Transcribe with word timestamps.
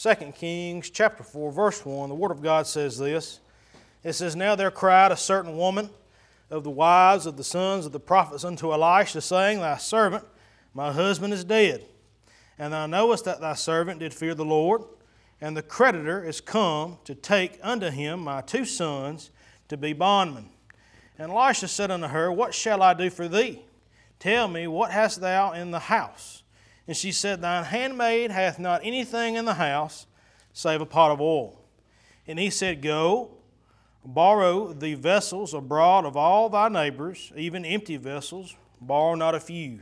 2 0.00 0.14
Kings 0.36 0.90
chapter 0.90 1.24
4, 1.24 1.50
verse 1.50 1.84
1, 1.84 2.08
the 2.08 2.14
Word 2.14 2.30
of 2.30 2.40
God 2.40 2.68
says 2.68 2.98
this. 2.98 3.40
It 4.04 4.12
says, 4.12 4.36
Now 4.36 4.54
there 4.54 4.70
cried 4.70 5.10
a 5.10 5.16
certain 5.16 5.56
woman 5.56 5.90
of 6.50 6.62
the 6.62 6.70
wives 6.70 7.26
of 7.26 7.36
the 7.36 7.42
sons 7.42 7.84
of 7.84 7.90
the 7.90 7.98
prophets 7.98 8.44
unto 8.44 8.72
Elisha, 8.72 9.20
saying, 9.20 9.58
Thy 9.58 9.76
servant, 9.76 10.24
my 10.72 10.92
husband, 10.92 11.32
is 11.32 11.42
dead. 11.42 11.84
And 12.60 12.72
thou 12.72 12.86
knowest 12.86 13.24
that 13.24 13.40
thy 13.40 13.54
servant 13.54 13.98
did 13.98 14.14
fear 14.14 14.36
the 14.36 14.44
Lord, 14.44 14.82
and 15.40 15.56
the 15.56 15.62
creditor 15.62 16.22
is 16.22 16.40
come 16.40 16.98
to 17.02 17.16
take 17.16 17.58
unto 17.60 17.90
him 17.90 18.20
my 18.20 18.40
two 18.40 18.64
sons 18.64 19.32
to 19.66 19.76
be 19.76 19.94
bondmen. 19.94 20.48
And 21.18 21.32
Elisha 21.32 21.66
said 21.66 21.90
unto 21.90 22.06
her, 22.06 22.30
What 22.30 22.54
shall 22.54 22.84
I 22.84 22.94
do 22.94 23.10
for 23.10 23.26
thee? 23.26 23.64
Tell 24.20 24.46
me, 24.46 24.68
what 24.68 24.92
hast 24.92 25.20
thou 25.20 25.50
in 25.54 25.72
the 25.72 25.80
house? 25.80 26.44
And 26.88 26.96
she 26.96 27.12
said, 27.12 27.42
Thine 27.42 27.64
handmaid 27.64 28.30
hath 28.30 28.58
not 28.58 28.80
anything 28.82 29.36
in 29.36 29.44
the 29.44 29.54
house 29.54 30.06
save 30.54 30.80
a 30.80 30.86
pot 30.86 31.12
of 31.12 31.20
oil. 31.20 31.60
And 32.26 32.38
he 32.38 32.48
said, 32.48 32.80
Go, 32.80 33.30
borrow 34.04 34.72
the 34.72 34.94
vessels 34.94 35.52
abroad 35.52 36.06
of 36.06 36.16
all 36.16 36.48
thy 36.48 36.70
neighbors, 36.70 37.30
even 37.36 37.66
empty 37.66 37.98
vessels, 37.98 38.56
borrow 38.80 39.14
not 39.14 39.34
a 39.34 39.40
few. 39.40 39.80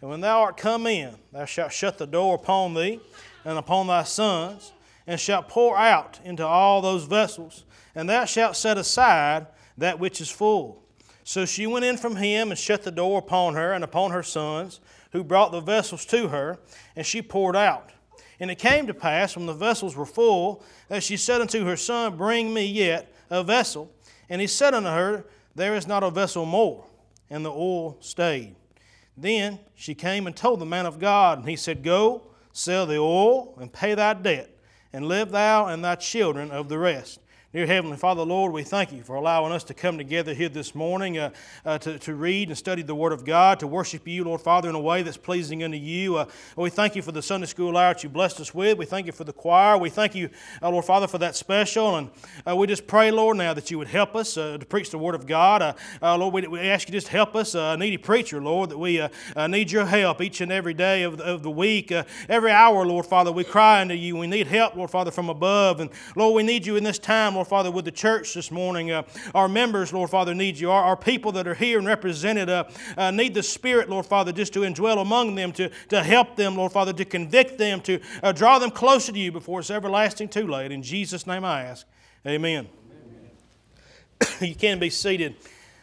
And 0.00 0.08
when 0.08 0.22
thou 0.22 0.40
art 0.40 0.56
come 0.56 0.86
in, 0.86 1.14
thou 1.32 1.44
shalt 1.44 1.70
shut 1.70 1.98
the 1.98 2.06
door 2.06 2.34
upon 2.34 2.72
thee 2.72 2.98
and 3.44 3.58
upon 3.58 3.86
thy 3.86 4.04
sons, 4.04 4.72
and 5.06 5.20
shalt 5.20 5.48
pour 5.48 5.76
out 5.76 6.18
into 6.24 6.46
all 6.46 6.80
those 6.80 7.04
vessels, 7.04 7.64
and 7.94 8.08
thou 8.08 8.24
shalt 8.24 8.56
set 8.56 8.78
aside 8.78 9.46
that 9.76 9.98
which 9.98 10.20
is 10.20 10.30
full. 10.30 10.82
So 11.24 11.44
she 11.44 11.66
went 11.66 11.84
in 11.84 11.98
from 11.98 12.16
him 12.16 12.50
and 12.50 12.58
shut 12.58 12.82
the 12.82 12.90
door 12.90 13.18
upon 13.18 13.54
her 13.54 13.72
and 13.72 13.84
upon 13.84 14.12
her 14.12 14.22
sons 14.22 14.80
who 15.12 15.22
brought 15.22 15.52
the 15.52 15.60
vessels 15.60 16.04
to 16.06 16.28
her, 16.28 16.58
and 16.96 17.06
she 17.06 17.22
poured 17.22 17.56
out. 17.56 17.90
And 18.40 18.50
it 18.50 18.58
came 18.58 18.86
to 18.86 18.94
pass, 18.94 19.36
when 19.36 19.46
the 19.46 19.54
vessels 19.54 19.94
were 19.94 20.06
full, 20.06 20.64
that 20.88 21.02
she 21.02 21.16
said 21.16 21.40
unto 21.40 21.64
her 21.64 21.76
son, 21.76 22.16
Bring 22.16 22.52
me 22.52 22.66
yet 22.66 23.14
a 23.30 23.44
vessel. 23.44 23.92
And 24.28 24.40
he 24.40 24.46
said 24.46 24.74
unto 24.74 24.88
her, 24.88 25.24
There 25.54 25.74
is 25.76 25.86
not 25.86 26.02
a 26.02 26.10
vessel 26.10 26.44
more. 26.44 26.84
And 27.30 27.44
the 27.44 27.52
oil 27.52 27.98
stayed. 28.00 28.56
Then 29.16 29.60
she 29.74 29.94
came 29.94 30.26
and 30.26 30.34
told 30.34 30.60
the 30.60 30.66
man 30.66 30.86
of 30.86 30.98
God, 30.98 31.38
and 31.38 31.48
he 31.48 31.56
said, 31.56 31.82
Go, 31.82 32.22
sell 32.52 32.86
the 32.86 32.98
oil, 32.98 33.54
and 33.60 33.72
pay 33.72 33.94
thy 33.94 34.14
debt, 34.14 34.50
and 34.92 35.06
live 35.06 35.30
thou 35.30 35.66
and 35.66 35.84
thy 35.84 35.94
children 35.94 36.50
of 36.50 36.68
the 36.68 36.78
rest. 36.78 37.20
Dear 37.54 37.66
Heavenly 37.66 37.98
Father, 37.98 38.22
Lord, 38.22 38.50
we 38.54 38.62
thank 38.62 38.92
you 38.92 39.02
for 39.02 39.14
allowing 39.14 39.52
us 39.52 39.62
to 39.64 39.74
come 39.74 39.98
together 39.98 40.32
here 40.32 40.48
this 40.48 40.74
morning 40.74 41.18
uh, 41.18 41.28
uh, 41.66 41.76
to, 41.76 41.98
to 41.98 42.14
read 42.14 42.48
and 42.48 42.56
study 42.56 42.80
the 42.80 42.94
Word 42.94 43.12
of 43.12 43.26
God, 43.26 43.60
to 43.60 43.66
worship 43.66 44.08
you, 44.08 44.24
Lord 44.24 44.40
Father, 44.40 44.70
in 44.70 44.74
a 44.74 44.80
way 44.80 45.02
that's 45.02 45.18
pleasing 45.18 45.62
unto 45.62 45.76
you. 45.76 46.16
Uh, 46.16 46.24
we 46.56 46.70
thank 46.70 46.96
you 46.96 47.02
for 47.02 47.12
the 47.12 47.20
Sunday 47.20 47.46
school 47.46 47.76
hour 47.76 47.92
that 47.92 48.02
you 48.02 48.08
blessed 48.08 48.40
us 48.40 48.54
with. 48.54 48.78
We 48.78 48.86
thank 48.86 49.04
you 49.04 49.12
for 49.12 49.24
the 49.24 49.34
choir. 49.34 49.76
We 49.76 49.90
thank 49.90 50.14
you, 50.14 50.30
uh, 50.62 50.70
Lord 50.70 50.86
Father, 50.86 51.06
for 51.06 51.18
that 51.18 51.36
special. 51.36 51.96
And 51.96 52.08
uh, 52.48 52.56
we 52.56 52.66
just 52.68 52.86
pray, 52.86 53.10
Lord, 53.10 53.36
now 53.36 53.52
that 53.52 53.70
you 53.70 53.76
would 53.76 53.88
help 53.88 54.16
us 54.16 54.38
uh, 54.38 54.56
to 54.56 54.64
preach 54.64 54.88
the 54.88 54.96
Word 54.96 55.14
of 55.14 55.26
God. 55.26 55.76
Lord, 56.00 56.32
we, 56.32 56.46
we, 56.46 56.60
ask 56.60 56.88
you 56.88 56.92
just 56.92 57.08
to 57.08 57.12
help 57.12 57.36
us, 57.36 57.54
a 57.54 57.76
needy 57.76 57.98
preacher, 57.98 58.40
Lord, 58.40 58.70
that 58.70 58.78
we 58.78 59.06
need 59.46 59.70
your 59.70 59.84
help 59.84 60.22
each 60.22 60.40
and 60.40 60.50
every 60.50 60.72
day 60.72 61.02
of 61.02 61.18
the, 61.18 61.24
of 61.24 61.42
the 61.42 61.50
week. 61.50 61.92
every 62.30 62.50
hour, 62.50 62.86
Lord 62.86 63.04
Father, 63.04 63.30
we 63.30 63.44
cry 63.44 63.82
unto 63.82 63.92
you. 63.92 64.16
We 64.16 64.26
need 64.26 64.46
help, 64.46 64.74
Lord 64.74 64.90
Father, 64.90 65.10
from 65.10 65.28
above. 65.28 65.80
And 65.80 65.90
Lord, 66.16 66.34
we 66.34 66.42
need 66.42 66.64
you 66.64 66.76
in 66.76 66.84
this 66.84 66.98
time, 66.98 67.34
Lord 67.34 67.41
Lord 67.42 67.48
Father, 67.48 67.72
with 67.72 67.84
the 67.84 67.90
church 67.90 68.34
this 68.34 68.52
morning. 68.52 68.92
Uh, 68.92 69.02
our 69.34 69.48
members, 69.48 69.92
Lord 69.92 70.10
Father, 70.10 70.32
need 70.32 70.60
you. 70.60 70.70
Our, 70.70 70.80
our 70.84 70.96
people 70.96 71.32
that 71.32 71.48
are 71.48 71.54
here 71.54 71.78
and 71.78 71.88
represented 71.88 72.48
uh, 72.48 72.66
uh, 72.96 73.10
need 73.10 73.34
the 73.34 73.42
Spirit, 73.42 73.90
Lord 73.90 74.06
Father, 74.06 74.30
just 74.30 74.52
to 74.52 74.60
indwell 74.60 75.02
among 75.02 75.34
them, 75.34 75.50
to, 75.54 75.68
to 75.88 76.04
help 76.04 76.36
them, 76.36 76.54
Lord 76.54 76.70
Father, 76.70 76.92
to 76.92 77.04
convict 77.04 77.58
them, 77.58 77.80
to 77.80 77.98
uh, 78.22 78.30
draw 78.30 78.60
them 78.60 78.70
closer 78.70 79.10
to 79.10 79.18
you 79.18 79.32
before 79.32 79.58
it's 79.58 79.72
everlasting 79.72 80.28
too 80.28 80.46
late. 80.46 80.70
In 80.70 80.84
Jesus' 80.84 81.26
name 81.26 81.44
I 81.44 81.64
ask. 81.64 81.84
Amen. 82.24 82.68
Amen. 84.20 84.38
you 84.48 84.54
can 84.54 84.78
be 84.78 84.88
seated 84.88 85.34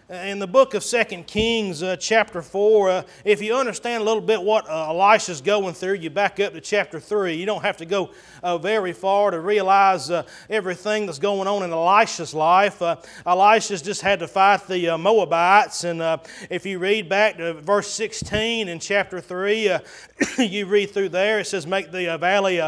in 0.09 0.39
the 0.39 0.47
book 0.47 0.73
of 0.73 0.83
Second 0.83 1.27
Kings, 1.27 1.83
uh, 1.83 1.95
chapter 1.95 2.41
4, 2.41 2.89
uh, 2.89 3.03
if 3.23 3.43
you 3.43 3.53
understand 3.53 4.01
a 4.01 4.03
little 4.03 4.23
bit 4.23 4.41
what 4.41 4.67
uh, 4.67 4.89
Elisha's 4.89 5.39
going 5.39 5.75
through, 5.75 5.93
you 5.93 6.09
back 6.09 6.39
up 6.39 6.53
to 6.53 6.61
chapter 6.61 6.99
3. 6.99 7.35
You 7.35 7.45
don't 7.45 7.61
have 7.61 7.77
to 7.77 7.85
go 7.85 8.09
uh, 8.41 8.57
very 8.57 8.91
far 8.91 9.29
to 9.29 9.39
realize 9.39 10.09
uh, 10.09 10.23
everything 10.49 11.05
that's 11.05 11.19
going 11.19 11.47
on 11.47 11.61
in 11.61 11.71
Elisha's 11.71 12.33
life. 12.33 12.81
Uh, 12.81 12.95
Elisha's 13.27 13.83
just 13.83 14.01
had 14.01 14.17
to 14.19 14.27
fight 14.27 14.65
the 14.65 14.97
Moabites, 14.97 15.83
and 15.83 16.01
if 16.49 16.65
you 16.65 16.79
read 16.79 17.07
back 17.07 17.37
to 17.37 17.53
verse 17.53 17.93
16 17.93 18.67
in 18.67 18.79
chapter 18.79 19.21
3, 19.21 19.77
you 20.39 20.65
read 20.65 20.89
through 20.89 21.09
there, 21.09 21.39
it 21.39 21.45
says, 21.45 21.67
Make 21.67 21.91
the 21.91 22.17
valley 22.17 22.59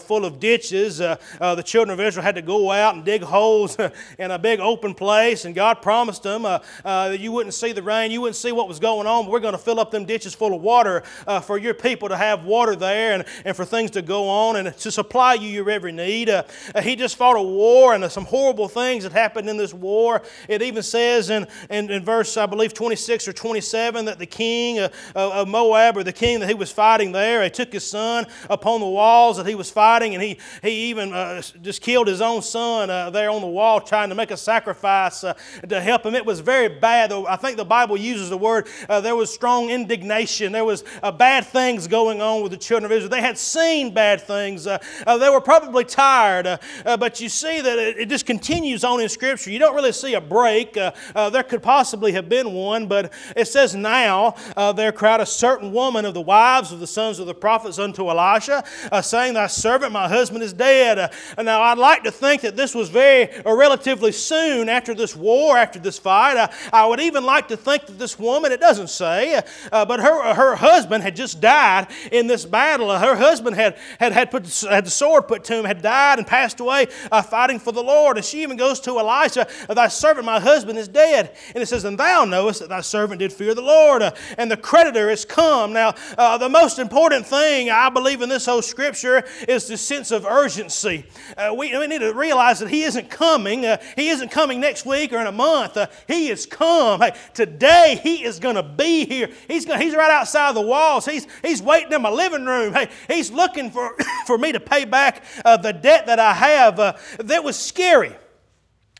full 0.00 0.26
of 0.26 0.38
ditches. 0.38 0.98
the 0.98 1.62
children 1.64 1.98
of 1.98 2.04
Israel 2.04 2.24
had 2.24 2.34
to 2.34 2.42
go 2.42 2.70
out 2.70 2.94
and 2.94 3.06
dig 3.06 3.22
holes 3.22 3.78
in 4.18 4.30
a 4.30 4.38
big 4.38 4.60
open 4.60 4.92
place, 4.92 5.46
and 5.46 5.54
God 5.54 5.80
promised 5.80 6.24
them 6.24 6.44
uh, 6.90 7.10
you 7.10 7.30
wouldn't 7.30 7.54
see 7.54 7.72
the 7.72 7.82
rain, 7.82 8.10
you 8.10 8.20
wouldn't 8.20 8.36
see 8.36 8.52
what 8.52 8.66
was 8.66 8.80
going 8.80 9.06
on. 9.06 9.24
But 9.24 9.30
we're 9.30 9.40
going 9.40 9.52
to 9.52 9.58
fill 9.58 9.78
up 9.78 9.90
them 9.90 10.04
ditches 10.04 10.34
full 10.34 10.54
of 10.54 10.60
water 10.60 11.02
uh, 11.26 11.40
for 11.40 11.56
your 11.56 11.74
people 11.74 12.08
to 12.08 12.16
have 12.16 12.44
water 12.44 12.74
there 12.74 13.14
and, 13.14 13.24
and 13.44 13.56
for 13.56 13.64
things 13.64 13.92
to 13.92 14.02
go 14.02 14.28
on 14.28 14.56
and 14.56 14.76
to 14.76 14.90
supply 14.90 15.34
you 15.34 15.48
your 15.48 15.70
every 15.70 15.92
need. 15.92 16.28
Uh, 16.28 16.42
uh 16.74 16.80
he 16.80 16.96
just 16.96 17.16
fought 17.16 17.36
a 17.36 17.42
war 17.42 17.94
and 17.94 18.10
some 18.10 18.24
horrible 18.24 18.68
things 18.68 19.04
that 19.04 19.12
happened 19.12 19.48
in 19.48 19.56
this 19.56 19.72
war. 19.72 20.22
It 20.48 20.62
even 20.62 20.82
says 20.82 21.30
in, 21.30 21.46
in, 21.68 21.90
in 21.90 22.04
verse, 22.04 22.36
I 22.36 22.46
believe, 22.46 22.74
26 22.74 23.28
or 23.28 23.32
27 23.32 24.06
that 24.06 24.18
the 24.18 24.26
king 24.26 24.80
of 25.14 25.48
Moab 25.48 25.96
or 25.96 26.02
the 26.02 26.12
king 26.12 26.40
that 26.40 26.48
he 26.48 26.54
was 26.54 26.72
fighting 26.72 27.12
there, 27.12 27.44
he 27.44 27.50
took 27.50 27.72
his 27.72 27.86
son 27.86 28.26
upon 28.48 28.80
the 28.80 28.86
walls 28.86 29.36
that 29.36 29.46
he 29.46 29.54
was 29.54 29.70
fighting 29.70 30.14
and 30.14 30.22
he, 30.22 30.38
he 30.62 30.90
even 30.90 31.12
uh, 31.12 31.40
just 31.62 31.82
killed 31.82 32.08
his 32.08 32.20
own 32.20 32.42
son 32.42 32.90
uh, 32.90 33.10
there 33.10 33.30
on 33.30 33.40
the 33.40 33.46
wall 33.46 33.80
trying 33.80 34.08
to 34.08 34.14
make 34.14 34.30
a 34.30 34.36
sacrifice 34.36 35.20
to 35.20 35.80
help 35.80 36.04
him. 36.04 36.14
It 36.14 36.26
was 36.26 36.40
very 36.40 36.79
bad. 36.80 37.12
I 37.12 37.36
think 37.36 37.56
the 37.56 37.64
Bible 37.64 37.96
uses 37.96 38.30
the 38.30 38.38
word 38.38 38.68
uh, 38.88 39.00
there 39.00 39.16
was 39.16 39.32
strong 39.32 39.70
indignation. 39.70 40.52
There 40.52 40.64
was 40.64 40.84
uh, 41.02 41.12
bad 41.12 41.46
things 41.46 41.86
going 41.86 42.20
on 42.20 42.42
with 42.42 42.52
the 42.52 42.58
children 42.58 42.90
of 42.90 42.96
Israel. 42.96 43.10
They 43.10 43.20
had 43.20 43.38
seen 43.38 43.92
bad 43.92 44.20
things. 44.20 44.66
Uh, 44.66 44.78
uh 45.06 45.18
they 45.18 45.30
were 45.30 45.40
probably 45.40 45.84
tired. 45.84 46.46
Uh, 46.46 46.58
uh, 46.84 46.96
but 46.96 47.20
you 47.20 47.28
see 47.28 47.60
that 47.60 47.78
it, 47.78 47.98
it, 47.98 48.08
just 48.08 48.26
continues 48.26 48.84
on 48.84 49.00
in 49.00 49.08
Scripture. 49.08 49.50
You 49.50 49.58
don't 49.58 49.74
really 49.74 49.92
see 49.92 50.14
a 50.14 50.20
break. 50.20 50.74
there 50.74 51.42
could 51.42 51.62
possibly 51.62 52.12
have 52.12 52.28
been 52.28 52.52
one, 52.52 52.86
but 52.86 53.12
it 53.36 53.46
says 53.46 53.74
now 53.74 54.34
there 54.74 54.92
cried 54.92 55.20
a 55.20 55.26
certain 55.26 55.72
woman 55.72 56.04
of 56.04 56.14
the 56.14 56.20
wives 56.20 56.72
of 56.72 56.80
the 56.80 56.86
sons 56.86 57.18
of 57.18 57.26
the 57.26 57.34
prophets 57.34 57.78
unto 57.78 58.08
Elisha, 58.08 58.64
saying, 59.02 59.34
Thy 59.34 59.46
servant, 59.46 59.92
my 59.92 60.08
husband, 60.08 60.42
is 60.42 60.52
dead. 60.52 61.12
now 61.38 61.62
I'd 61.62 61.78
like 61.78 62.02
to 62.04 62.10
think 62.10 62.42
that 62.42 62.56
this 62.56 62.74
was 62.74 62.88
very 62.88 63.30
relatively 63.44 64.12
soon 64.12 64.68
after 64.68 64.94
this 64.94 65.14
war, 65.14 65.56
after 65.56 65.78
this 65.78 65.98
fight. 65.98 66.50
Would 66.72 67.00
even 67.00 67.24
like 67.24 67.48
to 67.48 67.56
think 67.56 67.86
that 67.86 67.98
this 67.98 68.18
woman, 68.18 68.52
it 68.52 68.60
doesn't 68.60 68.90
say, 68.90 69.40
uh, 69.72 69.84
but 69.84 70.00
her, 70.00 70.34
her 70.34 70.56
husband 70.56 71.02
had 71.02 71.16
just 71.16 71.40
died 71.40 71.88
in 72.12 72.26
this 72.26 72.44
battle. 72.44 72.90
Her 72.96 73.16
husband 73.16 73.56
had, 73.56 73.76
had, 73.98 74.12
had, 74.12 74.30
put, 74.30 74.46
had 74.62 74.86
the 74.86 74.90
sword 74.90 75.28
put 75.28 75.44
to 75.44 75.58
him, 75.58 75.64
had 75.64 75.82
died 75.82 76.18
and 76.18 76.26
passed 76.26 76.60
away 76.60 76.86
uh, 77.10 77.22
fighting 77.22 77.58
for 77.58 77.72
the 77.72 77.82
Lord. 77.82 78.16
And 78.16 78.24
she 78.24 78.42
even 78.42 78.56
goes 78.56 78.80
to 78.80 78.98
Elisha, 78.98 79.46
Thy 79.68 79.88
servant, 79.88 80.26
my 80.26 80.40
husband, 80.40 80.78
is 80.78 80.88
dead. 80.88 81.36
And 81.54 81.62
it 81.62 81.66
says, 81.66 81.84
And 81.84 81.98
thou 81.98 82.24
knowest 82.24 82.60
that 82.60 82.68
thy 82.68 82.80
servant 82.80 83.20
did 83.20 83.32
fear 83.32 83.54
the 83.54 83.62
Lord, 83.62 84.02
uh, 84.02 84.12
and 84.38 84.50
the 84.50 84.56
creditor 84.56 85.10
is 85.10 85.24
come. 85.24 85.72
Now, 85.72 85.94
uh, 86.16 86.38
the 86.38 86.48
most 86.48 86.78
important 86.78 87.26
thing 87.26 87.70
I 87.70 87.88
believe 87.90 88.22
in 88.22 88.28
this 88.28 88.46
whole 88.46 88.62
scripture 88.62 89.24
is 89.48 89.66
the 89.66 89.76
sense 89.76 90.10
of 90.10 90.24
urgency. 90.26 91.04
Uh, 91.36 91.54
we, 91.56 91.76
we, 91.76 91.86
need 91.86 92.00
to 92.00 92.12
realize 92.12 92.60
that 92.60 92.68
he 92.68 92.84
isn't 92.84 93.10
coming. 93.10 93.66
Uh, 93.66 93.78
he 93.96 94.08
isn't 94.08 94.30
coming 94.30 94.60
next 94.60 94.86
week 94.86 95.12
or 95.12 95.18
in 95.18 95.26
a 95.26 95.32
month. 95.32 95.76
he 96.06 96.28
is 96.28 96.46
come. 96.50 97.00
Hey, 97.00 97.14
today 97.32 97.98
he 98.02 98.24
is 98.24 98.38
going 98.38 98.56
to 98.56 98.62
be 98.62 99.06
here. 99.06 99.30
He's, 99.48 99.64
gonna, 99.64 99.80
he's 99.80 99.94
right 99.94 100.10
outside 100.10 100.54
the 100.54 100.60
walls. 100.60 101.06
He's, 101.06 101.26
he's 101.42 101.62
waiting 101.62 101.92
in 101.92 102.02
my 102.02 102.10
living 102.10 102.44
room. 102.44 102.74
Hey, 102.74 102.90
he's 103.08 103.30
looking 103.30 103.70
for, 103.70 103.96
for 104.26 104.36
me 104.36 104.52
to 104.52 104.60
pay 104.60 104.84
back 104.84 105.24
uh, 105.44 105.56
the 105.56 105.72
debt 105.72 106.06
that 106.06 106.18
I 106.18 106.32
have. 106.32 106.78
Uh, 106.78 106.96
that 107.20 107.42
was 107.42 107.58
scary. 107.58 108.14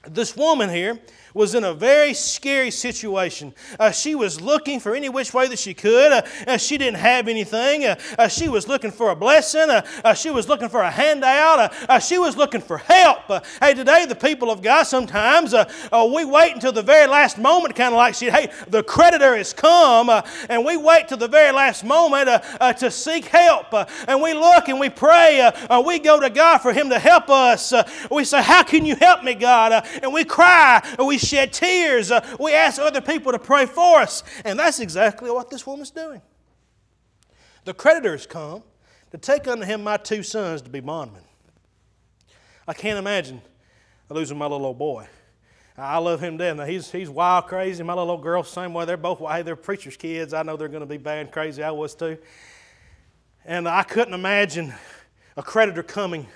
This 0.08 0.34
woman 0.34 0.70
here, 0.70 0.98
was 1.34 1.54
in 1.54 1.64
a 1.64 1.74
very 1.74 2.14
scary 2.14 2.70
situation. 2.70 3.54
Uh, 3.78 3.90
she 3.90 4.14
was 4.14 4.40
looking 4.40 4.80
for 4.80 4.94
any 4.94 5.08
which 5.08 5.32
way 5.32 5.46
that 5.48 5.58
she 5.58 5.74
could. 5.74 6.12
Uh, 6.12 6.22
uh, 6.46 6.56
she 6.56 6.78
didn't 6.78 6.98
have 6.98 7.28
anything. 7.28 7.84
Uh, 7.84 7.96
uh, 8.18 8.28
she 8.28 8.48
was 8.48 8.68
looking 8.68 8.90
for 8.90 9.10
a 9.10 9.16
blessing. 9.16 9.70
Uh, 9.70 9.86
uh, 10.04 10.14
she 10.14 10.30
was 10.30 10.48
looking 10.48 10.68
for 10.68 10.80
a 10.80 10.90
handout. 10.90 11.72
Uh, 11.88 11.98
she 11.98 12.18
was 12.18 12.36
looking 12.36 12.60
for 12.60 12.78
help. 12.78 13.20
hey, 13.60 13.74
today, 13.74 14.06
the 14.06 14.14
people 14.14 14.50
of 14.50 14.62
God, 14.62 14.84
sometimes 14.84 15.54
we 15.92 16.24
wait 16.24 16.54
until 16.54 16.72
the 16.72 16.82
very 16.82 17.06
last 17.06 17.38
moment, 17.38 17.74
kind 17.74 17.94
of 17.94 17.98
like, 17.98 18.14
she, 18.14 18.30
hey, 18.30 18.50
the 18.68 18.82
creditor 18.82 19.36
has 19.36 19.52
come, 19.52 20.10
and 20.48 20.64
we 20.64 20.76
wait 20.76 21.08
till 21.08 21.18
the 21.18 21.28
very 21.28 21.52
last 21.52 21.84
moment 21.84 22.28
to 22.78 22.90
seek 22.90 23.26
help. 23.26 23.72
and 24.08 24.20
we 24.22 24.34
look 24.34 24.68
and 24.68 24.80
we 24.80 24.88
pray. 24.88 25.50
we 25.84 25.98
go 25.98 26.20
to 26.20 26.30
God 26.30 26.58
for 26.58 26.72
Him 26.72 26.90
to 26.90 26.98
help 26.98 27.28
us. 27.30 27.72
we 28.10 28.24
say, 28.24 28.42
How 28.42 28.62
can 28.62 28.84
you 28.84 28.96
help 28.96 29.22
me, 29.22 29.34
God? 29.34 29.86
and 30.02 30.12
we 30.12 30.24
cry. 30.24 30.82
We 30.98 31.18
shed 31.20 31.52
tears. 31.52 32.10
Uh, 32.10 32.24
we 32.38 32.54
ask 32.54 32.80
other 32.80 33.00
people 33.00 33.32
to 33.32 33.38
pray 33.38 33.66
for 33.66 34.00
us. 34.00 34.22
And 34.44 34.58
that's 34.58 34.80
exactly 34.80 35.30
what 35.30 35.50
this 35.50 35.66
woman's 35.66 35.90
doing. 35.90 36.22
The 37.64 37.74
creditors 37.74 38.26
come 38.26 38.62
to 39.10 39.18
take 39.18 39.46
unto 39.46 39.64
him 39.64 39.84
my 39.84 39.96
two 39.96 40.22
sons 40.22 40.62
to 40.62 40.70
be 40.70 40.80
bondmen. 40.80 41.22
I 42.66 42.72
can't 42.72 42.98
imagine 42.98 43.42
losing 44.08 44.38
my 44.38 44.46
little 44.46 44.66
old 44.66 44.78
boy. 44.78 45.06
I 45.76 45.98
love 45.98 46.20
him 46.20 46.36
dead. 46.36 46.60
He's 46.68 46.90
he's 46.90 47.08
wild 47.08 47.46
crazy. 47.46 47.82
My 47.82 47.94
little 47.94 48.10
old 48.10 48.22
girl, 48.22 48.42
same 48.42 48.74
way. 48.74 48.84
They're 48.84 48.96
both 48.96 49.18
hey, 49.18 49.42
they're 49.42 49.56
preachers' 49.56 49.96
kids. 49.96 50.34
I 50.34 50.42
know 50.42 50.56
they're 50.56 50.68
going 50.68 50.80
to 50.80 50.86
be 50.86 50.98
bad 50.98 51.18
and 51.18 51.32
crazy. 51.32 51.62
I 51.62 51.70
was 51.70 51.94
too. 51.94 52.18
And 53.44 53.66
I 53.66 53.82
couldn't 53.82 54.12
imagine 54.12 54.74
a 55.36 55.42
creditor 55.42 55.82
coming 55.82 56.26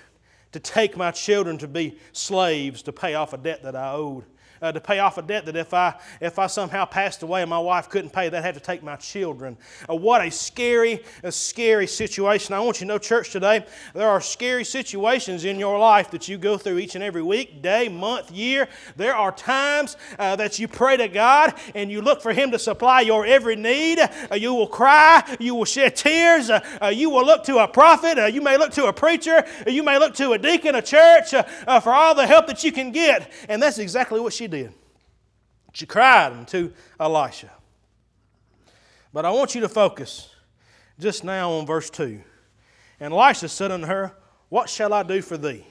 to 0.52 0.60
take 0.60 0.96
my 0.96 1.10
children 1.10 1.58
to 1.58 1.69
be 1.69 1.98
slaves 2.12 2.82
to 2.82 2.92
pay 2.92 3.14
off 3.14 3.32
a 3.32 3.37
debt 3.37 3.62
that 3.64 3.76
I 3.76 3.92
owed 3.92 4.25
uh, 4.64 4.72
to 4.72 4.81
pay 4.81 4.99
off 4.99 5.19
a 5.19 5.22
debt 5.22 5.44
that 5.44 5.56
if 5.56 5.75
I, 5.75 5.94
if 6.22 6.38
I 6.38 6.46
somehow 6.46 6.87
passed 6.87 7.22
away 7.22 7.43
and 7.43 7.50
my 7.50 7.58
wife 7.58 7.90
couldn't 7.90 8.11
pay, 8.11 8.31
they'd 8.31 8.40
have 8.40 8.55
to 8.55 8.61
take 8.61 8.82
my 8.82 8.96
children. 8.96 9.58
Uh, 9.88 9.94
what 9.94 10.25
a 10.25 10.31
scary, 10.31 11.05
a 11.22 11.31
scary 11.31 11.87
situation. 11.87 12.55
I 12.55 12.61
want 12.61 12.81
you 12.81 12.87
to 12.87 12.94
know, 12.94 12.99
church, 12.99 13.31
today, 13.31 13.66
there 13.93 14.08
are 14.08 14.22
scary 14.22 14.64
situations 14.64 15.44
in 15.44 15.58
your 15.58 15.78
life 15.78 16.11
that 16.12 16.28
you 16.28 16.38
go 16.38 16.56
through 16.56 16.78
each 16.78 16.94
and 16.94 17.05
every 17.05 17.22
week, 17.22 17.61
day, 17.61 17.88
month, 17.88 18.31
year. 18.31 18.66
There 18.96 19.14
are 19.14 19.32
times 19.32 19.99
uh, 20.19 20.37
that 20.37 20.58
you 20.58 20.66
pray 20.66 20.96
to 20.96 21.08
God 21.08 21.52
and 21.75 21.93
you 21.93 22.00
look 22.00 22.22
for 22.22 22.32
Him 22.32 22.50
to 22.52 22.58
supply 22.58 23.02
your 23.02 23.26
every 23.26 23.56
need. 23.56 23.99
Uh, 23.99 24.34
you 24.37 24.55
will 24.55 24.66
cry, 24.66 25.37
you 25.38 25.55
will 25.55 25.66
shed 25.66 25.94
tears, 25.94 26.49
uh, 26.49 26.61
uh, 26.81 26.87
you 26.87 27.11
will 27.11 27.26
look 27.26 27.44
to 27.44 27.58
a 27.58 27.69
prophet, 27.69 28.32
you 28.32 28.40
may 28.40 28.56
look 28.56 28.72
to 28.72 28.87
a 28.87 28.93
preacher, 28.94 29.44
you 29.66 29.82
may 29.82 29.99
look 29.99 30.14
to 30.14 30.32
a 30.32 30.38
deacon, 30.38 30.75
a 30.75 30.82
church, 30.82 31.32
for 31.32 31.93
all 31.93 32.14
the 32.14 32.26
help 32.26 32.46
that 32.46 32.64
you 32.64 32.72
can 32.72 32.93
get. 32.93 33.31
And 33.50 33.62
that's 33.62 33.78
exactly 33.78 34.20
what 34.20 34.32
she 34.32 34.46
did 34.46 34.53
did. 34.54 34.72
She 35.72 35.86
cried 35.86 36.32
unto 36.32 36.72
Elisha. 37.00 37.50
But 39.12 39.24
I 39.24 39.30
want 39.30 39.54
you 39.54 39.60
to 39.62 39.68
focus 39.68 40.30
just 40.98 41.24
now 41.24 41.50
on 41.50 41.66
verse 41.66 41.90
2. 41.90 42.20
And 43.00 43.12
Elisha 43.12 43.48
said 43.48 43.72
unto 43.72 43.86
her, 43.86 44.12
What 44.48 44.68
shall 44.68 44.92
I 44.92 45.02
do 45.02 45.20
for 45.20 45.36
thee? 45.36 45.66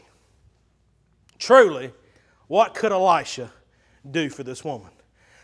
Truly, 1.40 1.92
what 2.48 2.74
could 2.74 2.92
Elisha 2.92 3.52
do 4.10 4.30
for 4.30 4.44
this 4.44 4.64
woman? 4.64 4.92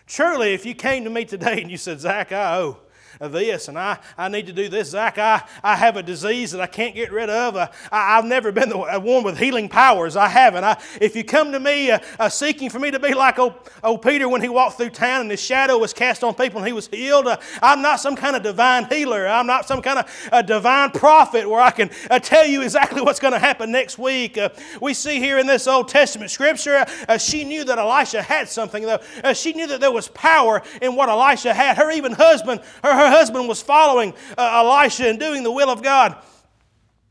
Truly, 0.06 0.54
if 0.54 0.66
you 0.66 0.76
came 0.76 1.04
to 1.04 1.10
me 1.10 1.24
today 1.24 1.62
and 1.62 1.72
you 1.72 1.78
said, 1.78 2.00
Zach, 2.00 2.32
I 2.32 2.58
owe 2.58 2.80
this 3.20 3.68
and 3.68 3.78
I, 3.78 3.98
I 4.18 4.30
need 4.30 4.48
to 4.48 4.54
do 4.54 4.70
this. 4.70 4.90
Zach, 4.90 5.18
I, 5.18 5.44
I 5.64 5.76
have 5.76 5.98
a 5.98 6.04
disease 6.04 6.52
that 6.52 6.62
I 6.62 6.68
can't 6.68 6.96
get 6.96 7.12
rid 7.12 7.30
of. 7.30 7.56
Uh, 7.56 7.68
I, 7.92 8.18
I've 8.18 8.26
never 8.26 8.52
been 8.52 8.70
the 8.70 8.78
one 8.78 9.24
with 9.24 9.38
healing 9.38 9.70
powers. 9.70 10.16
I 10.16 10.28
haven't. 10.28 10.64
I, 10.64 10.82
if 11.00 11.16
you 11.16 11.24
come 11.24 11.52
to 11.52 11.60
me 11.60 11.92
uh, 11.92 12.00
uh, 12.20 12.30
seeking 12.30 12.70
for 12.70 12.80
me 12.80 12.92
to 12.92 13.00
be 13.00 13.14
like 13.14 13.40
old, 13.40 13.54
old 13.84 14.02
Peter 14.02 14.28
when 14.28 14.42
he 14.42 14.50
walked 14.50 14.78
through 14.78 14.90
town 14.90 15.22
and 15.22 15.32
his 15.32 15.42
shadow 15.42 15.78
was 15.78 15.94
cast 15.94 16.24
on 16.24 16.34
people 16.34 16.60
and 16.60 16.68
he 16.68 16.74
was 16.74 16.88
healed, 16.88 17.28
uh, 17.28 17.38
I'm 17.62 17.82
not 17.82 18.00
some 18.00 18.16
kind 18.16 18.36
of 18.36 18.44
divine 18.44 18.86
healer. 18.86 19.28
I'm 19.28 19.48
not 19.48 19.68
some 19.68 19.82
kind 19.82 20.00
of 20.00 20.30
a 20.32 20.44
divine 20.44 20.92
prophet 20.92 21.50
where 21.50 21.62
I 21.62 21.72
can 21.72 21.90
uh, 22.10 22.20
tell 22.20 22.46
you 22.46 22.62
exactly 22.62 23.02
what's 23.02 23.20
going 23.20 23.34
to 23.34 23.40
happen 23.40 23.72
next 23.72 23.98
week. 23.98 24.38
Uh, 24.38 24.50
we 24.82 24.94
see 24.94 25.20
here 25.20 25.38
in 25.38 25.48
this 25.48 25.68
Old 25.68 25.88
Testament 25.88 26.32
scripture, 26.32 26.86
she 27.20 27.44
knew 27.44 27.64
that 27.64 27.78
Elisha 27.78 28.22
had 28.22 28.50
something, 28.50 28.84
though. 28.84 29.34
she 29.34 29.54
knew 29.54 29.68
that 29.68 29.80
there 29.80 29.92
was 29.92 30.08
power 30.10 30.62
in 30.82 30.96
what 30.96 31.10
Elisha 31.10 31.54
had. 31.54 31.78
Her 31.78 31.92
even 31.92 32.14
husband, 32.14 32.62
her, 32.84 32.94
her 33.00 33.10
husband 33.10 33.48
was 33.48 33.62
following 33.62 34.14
uh, 34.38 34.64
Elisha 34.64 35.08
and 35.08 35.20
doing 35.20 35.44
the 35.44 35.52
will 35.52 35.70
of 35.70 35.82
God. 35.82 36.16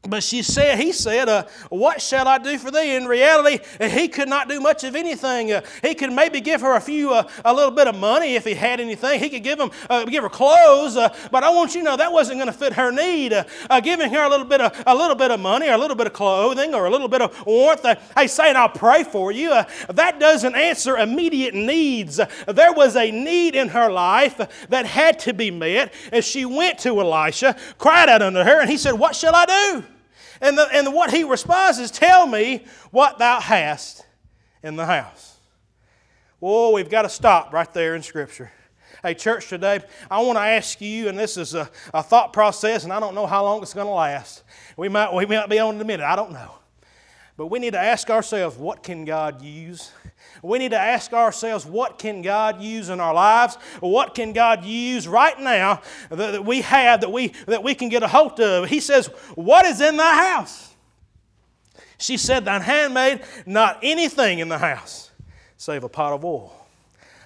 But 0.07 0.23
she 0.23 0.43
said, 0.43 0.79
he 0.79 0.93
said, 0.93 1.29
uh, 1.29 1.45
What 1.71 2.01
shall 2.01 2.29
I 2.29 2.39
do 2.39 2.57
for 2.57 2.71
thee? 2.71 2.95
In 2.95 3.07
reality, 3.07 3.59
he 3.81 4.09
could 4.09 4.29
not 4.29 4.49
do 4.49 4.61
much 4.61 4.85
of 4.85 4.95
anything. 4.95 5.53
Uh, 5.53 5.61
he 5.83 5.95
could 5.95 6.13
maybe 6.13 6.41
give 6.41 6.61
her 6.61 6.77
a 6.77 6.81
few, 6.81 7.13
uh, 7.13 7.29
a 7.45 7.53
little 7.53 7.73
bit 7.73 7.89
of 7.89 7.97
money 7.97 8.37
if 8.37 8.45
he 8.45 8.55
had 8.55 8.81
anything. 8.81 9.19
He 9.19 9.29
could 9.29 9.43
give, 9.43 9.59
him, 9.59 9.71
uh, 9.91 10.05
give 10.05 10.23
her 10.23 10.31
clothes. 10.31 10.97
Uh, 10.97 11.15
but 11.33 11.43
I 11.43 11.51
want 11.51 11.75
you 11.75 11.81
to 11.81 11.85
know 11.85 11.97
that 11.97 12.13
wasn't 12.13 12.39
going 12.39 12.47
to 12.47 12.57
fit 12.57 12.73
her 12.75 12.93
need. 12.93 13.33
Uh, 13.35 13.81
giving 13.81 14.11
her 14.11 14.23
a 14.25 14.29
little, 14.29 14.47
bit 14.47 14.61
of, 14.61 14.83
a 14.87 14.95
little 14.95 15.17
bit 15.17 15.31
of 15.33 15.41
money 15.41 15.69
or 15.69 15.73
a 15.73 15.79
little 15.79 15.97
bit 15.97 16.07
of 16.07 16.13
clothing 16.13 16.75
or 16.75 16.87
a 16.87 16.91
little 16.91 17.09
bit 17.09 17.21
of 17.21 17.45
warmth. 17.45 17.85
hey, 18.17 18.29
saying, 18.29 18.57
I'll 18.57 18.69
pray 18.69 19.03
for 19.03 19.33
you. 19.33 19.51
that 19.51 20.21
doesn't 20.21 20.55
answer 20.55 20.97
immediate 20.97 21.55
needs. 21.55 22.21
there 22.47 22.73
was 22.73 22.97
a 22.97 23.11
need 23.11 23.57
in 23.57 23.69
her 23.69 23.91
life 23.91 24.39
that 24.69 24.87
had 24.87 25.19
to 25.21 25.35
be 25.35 25.51
met. 25.51 25.93
And 26.13 26.25
she 26.25 26.45
went 26.45 26.79
to 26.81 27.01
Elisha, 27.01 27.57
cried 27.79 28.09
out 28.09 28.23
unto 28.23 28.39
her, 28.39 28.61
and 28.61 28.71
he 28.71 28.79
said, 28.79 28.93
What 28.93 29.15
shall 29.15 29.35
I 29.35 29.45
do? 29.45 29.85
And, 30.41 30.57
the, 30.57 30.69
and 30.73 30.93
what 30.93 31.11
he 31.11 31.25
responds 31.25 31.79
is, 31.79 31.91
Tell 31.91 32.27
me 32.27 32.65
what 32.91 33.19
thou 33.19 33.41
hast 33.41 34.07
in 34.63 34.77
the 34.77 34.87
house. 34.87 35.37
Whoa, 36.41 36.73
we've 36.73 36.91
got 36.91 37.03
to 37.03 37.09
stop 37.09 37.53
right 37.53 37.73
there 37.73 37.95
in 37.95 38.03
Scripture. 38.03 38.53
Hey, 39.03 39.15
church, 39.15 39.49
today, 39.49 39.81
I 40.11 40.21
want 40.23 40.39
to 40.39 40.43
ask 40.43 40.81
you, 40.81 41.09
and 41.09 41.19
this 41.19 41.37
is 41.37 41.55
a, 41.55 41.71
a 41.95 42.03
thought 42.03 42.33
process, 42.33 42.85
and 42.85 42.93
I 42.93 42.99
don't 42.99 43.15
know 43.15 43.27
how 43.27 43.45
long 43.45 43.63
it's 43.63 43.75
going 43.75 43.87
to 43.87 43.93
last. 43.93 44.43
We 44.77 44.89
might, 44.89 45.13
we 45.15 45.25
might 45.27 45.49
be 45.49 45.59
on 45.59 45.77
in 45.77 45.81
a 45.81 45.85
minute, 45.85 46.05
I 46.05 46.17
don't 46.17 46.33
know. 46.33 46.53
But 47.39 47.47
we 47.47 47.61
need 47.61 47.75
to 47.75 47.79
ask 47.79 48.11
ourselves, 48.11 48.57
what 48.57 48.83
can 48.83 49.05
God 49.05 49.41
use? 49.43 49.93
We 50.43 50.59
need 50.59 50.73
to 50.73 50.79
ask 50.79 51.13
ourselves, 51.13 51.65
what 51.65 51.97
can 51.97 52.21
God 52.21 52.61
use 52.61 52.89
in 52.89 52.99
our 52.99 53.15
lives? 53.15 53.55
What 53.79 54.17
can 54.17 54.33
God 54.33 54.65
use 54.65 55.07
right 55.07 55.39
now 55.39 55.81
that 56.11 56.45
we 56.45 56.63
have 56.63 57.01
that 57.03 57.13
we, 57.13 57.29
that 57.47 57.63
we 57.63 57.77
can 57.77 57.91
get 57.91 58.03
a 58.03 58.09
hold 58.09 58.41
of? 58.41 58.69
He 58.69 58.81
says, 58.81 59.07
What 59.37 59.67
is 59.67 59.81
in 59.81 59.97
thy 59.97 60.33
house? 60.33 60.75
She 61.97 62.17
said, 62.17 62.45
Thine 62.45 62.61
handmaid, 62.61 63.23
not 63.47 63.79
anything 63.85 64.41
in 64.41 64.49
the 64.49 64.59
house 64.59 65.13
save 65.57 65.85
a 65.85 65.89
pot 65.89 66.13
of 66.13 66.25
oil 66.25 66.58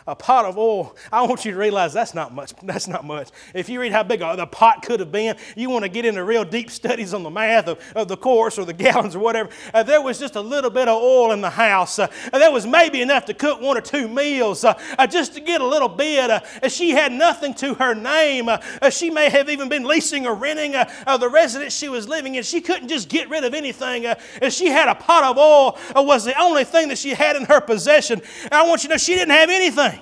a 0.06 0.16
pot 0.16 0.44
of 0.44 0.58
oil, 0.58 0.96
I 1.12 1.22
want 1.22 1.44
you 1.44 1.52
to 1.52 1.58
realize 1.58 1.92
that's 1.92 2.14
not 2.14 2.34
much. 2.34 2.52
That's 2.62 2.88
not 2.88 3.04
much. 3.04 3.28
If 3.54 3.68
you 3.68 3.80
read 3.80 3.92
how 3.92 4.02
big 4.02 4.20
the 4.20 4.46
pot 4.46 4.82
could 4.82 5.00
have 5.00 5.12
been, 5.12 5.36
you 5.56 5.70
want 5.70 5.84
to 5.84 5.88
get 5.88 6.04
into 6.04 6.24
real 6.24 6.44
deep 6.44 6.70
studies 6.82 7.14
on 7.14 7.22
the 7.22 7.30
math 7.30 7.68
of, 7.68 7.78
of 7.94 8.08
the 8.08 8.16
course 8.16 8.58
or 8.58 8.64
the 8.64 8.72
gallons 8.72 9.14
or 9.14 9.20
whatever. 9.20 9.50
Uh, 9.72 9.82
there 9.82 10.00
was 10.00 10.18
just 10.18 10.36
a 10.36 10.40
little 10.40 10.70
bit 10.70 10.88
of 10.88 11.00
oil 11.00 11.32
in 11.32 11.40
the 11.40 11.50
house. 11.50 11.98
Uh, 11.98 12.08
that 12.32 12.52
was 12.52 12.66
maybe 12.66 13.00
enough 13.02 13.24
to 13.26 13.34
cook 13.34 13.60
one 13.60 13.76
or 13.76 13.80
two 13.80 14.08
meals, 14.08 14.64
uh, 14.64 14.78
uh 14.98 15.06
just 15.06 15.34
to 15.34 15.40
get 15.40 15.60
a 15.60 15.66
little 15.66 15.88
bit. 15.88 16.30
Uh, 16.30 16.40
she 16.68 16.90
had 16.90 17.12
nothing 17.12 17.54
to 17.54 17.74
her 17.74 17.94
name. 17.94 18.48
Uh, 18.48 18.90
she 18.90 19.10
may 19.10 19.28
have 19.28 19.48
even 19.48 19.68
been 19.68 19.84
leasing 19.84 20.26
or 20.26 20.34
renting 20.34 20.72
the 20.72 21.28
residence 21.28 21.74
she 21.74 21.88
was 21.88 22.08
living 22.08 22.34
in. 22.34 22.42
She 22.42 22.60
couldn't 22.60 22.88
just 22.88 23.08
get 23.08 23.28
rid 23.28 23.44
of 23.44 23.54
anything. 23.54 24.04
If 24.40 24.52
she 24.52 24.66
had 24.66 24.88
a 24.88 24.94
pot 24.94 25.24
of 25.24 25.38
oil, 25.38 25.78
was 25.94 26.24
the 26.24 26.38
only 26.38 26.64
thing 26.64 26.88
that 26.88 26.98
she 26.98 27.10
had 27.10 27.36
in 27.36 27.44
her 27.44 27.60
possession. 27.60 28.20
And 28.44 28.54
I 28.54 28.66
want 28.66 28.82
you 28.82 28.88
to 28.88 28.94
know 28.94 28.98
she 28.98 29.14
didn't 29.14 29.30
have 29.30 29.50
anything. 29.50 30.01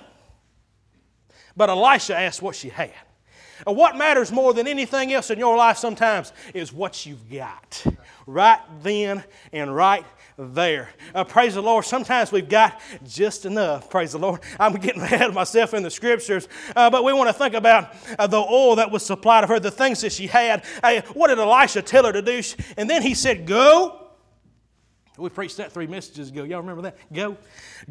But 1.57 1.71
Elisha 1.71 2.17
asked 2.17 2.43
what 2.43 2.57
she 2.57 2.69
had. 2.69 2.93
And 3.67 3.77
what 3.77 3.97
matters 3.97 4.33
more 4.33 4.55
than 4.55 4.67
anything 4.67 5.13
else 5.13 5.31
in 5.31 5.39
your 5.39 5.57
life 5.57 5.77
sometimes 5.77 6.33
is 6.55 6.73
what 6.73 7.05
you've 7.05 7.31
got 7.31 7.85
right 8.27 8.61
then 8.83 9.23
and 9.53 9.75
right 9.75 10.05
there. 10.39 10.89
Uh, 11.15 11.25
praise 11.25 11.55
the 11.55 11.63
Lord. 11.63 11.85
Sometimes 11.85 12.33
we've 12.33 12.49
got 12.49 12.81
just 13.07 13.45
enough. 13.45 13.91
Praise 13.91 14.13
the 14.13 14.19
Lord. 14.19 14.41
I'm 14.59 14.75
getting 14.75 15.03
ahead 15.03 15.23
of 15.23 15.35
myself 15.35 15.75
in 15.75 15.83
the 15.83 15.91
scriptures, 15.91 16.49
uh, 16.75 16.89
but 16.89 17.05
we 17.05 17.13
want 17.13 17.29
to 17.29 17.35
think 17.35 17.55
about 17.55 17.95
uh, 18.19 18.27
the 18.27 18.39
oil 18.39 18.77
that 18.77 18.91
was 18.91 19.05
supplied 19.05 19.45
of 19.45 19.51
her, 19.51 19.61
the 19.61 19.71
things 19.71 20.01
that 20.01 20.13
she 20.13 20.27
had. 20.27 20.65
what 21.13 21.29
did 21.29 21.39
Elisha 21.39 21.83
tell 21.83 22.05
her 22.05 22.13
to 22.13 22.23
do? 22.23 22.41
And 22.77 22.89
then 22.89 23.03
he 23.03 23.15
said, 23.15 23.47
Go. 23.47 23.97
We 25.19 25.29
preached 25.29 25.59
that 25.59 25.71
three 25.73 25.87
messages 25.87 26.31
ago. 26.31 26.45
Y'all 26.45 26.61
remember 26.61 26.83
that? 26.83 26.97
Go. 27.13 27.37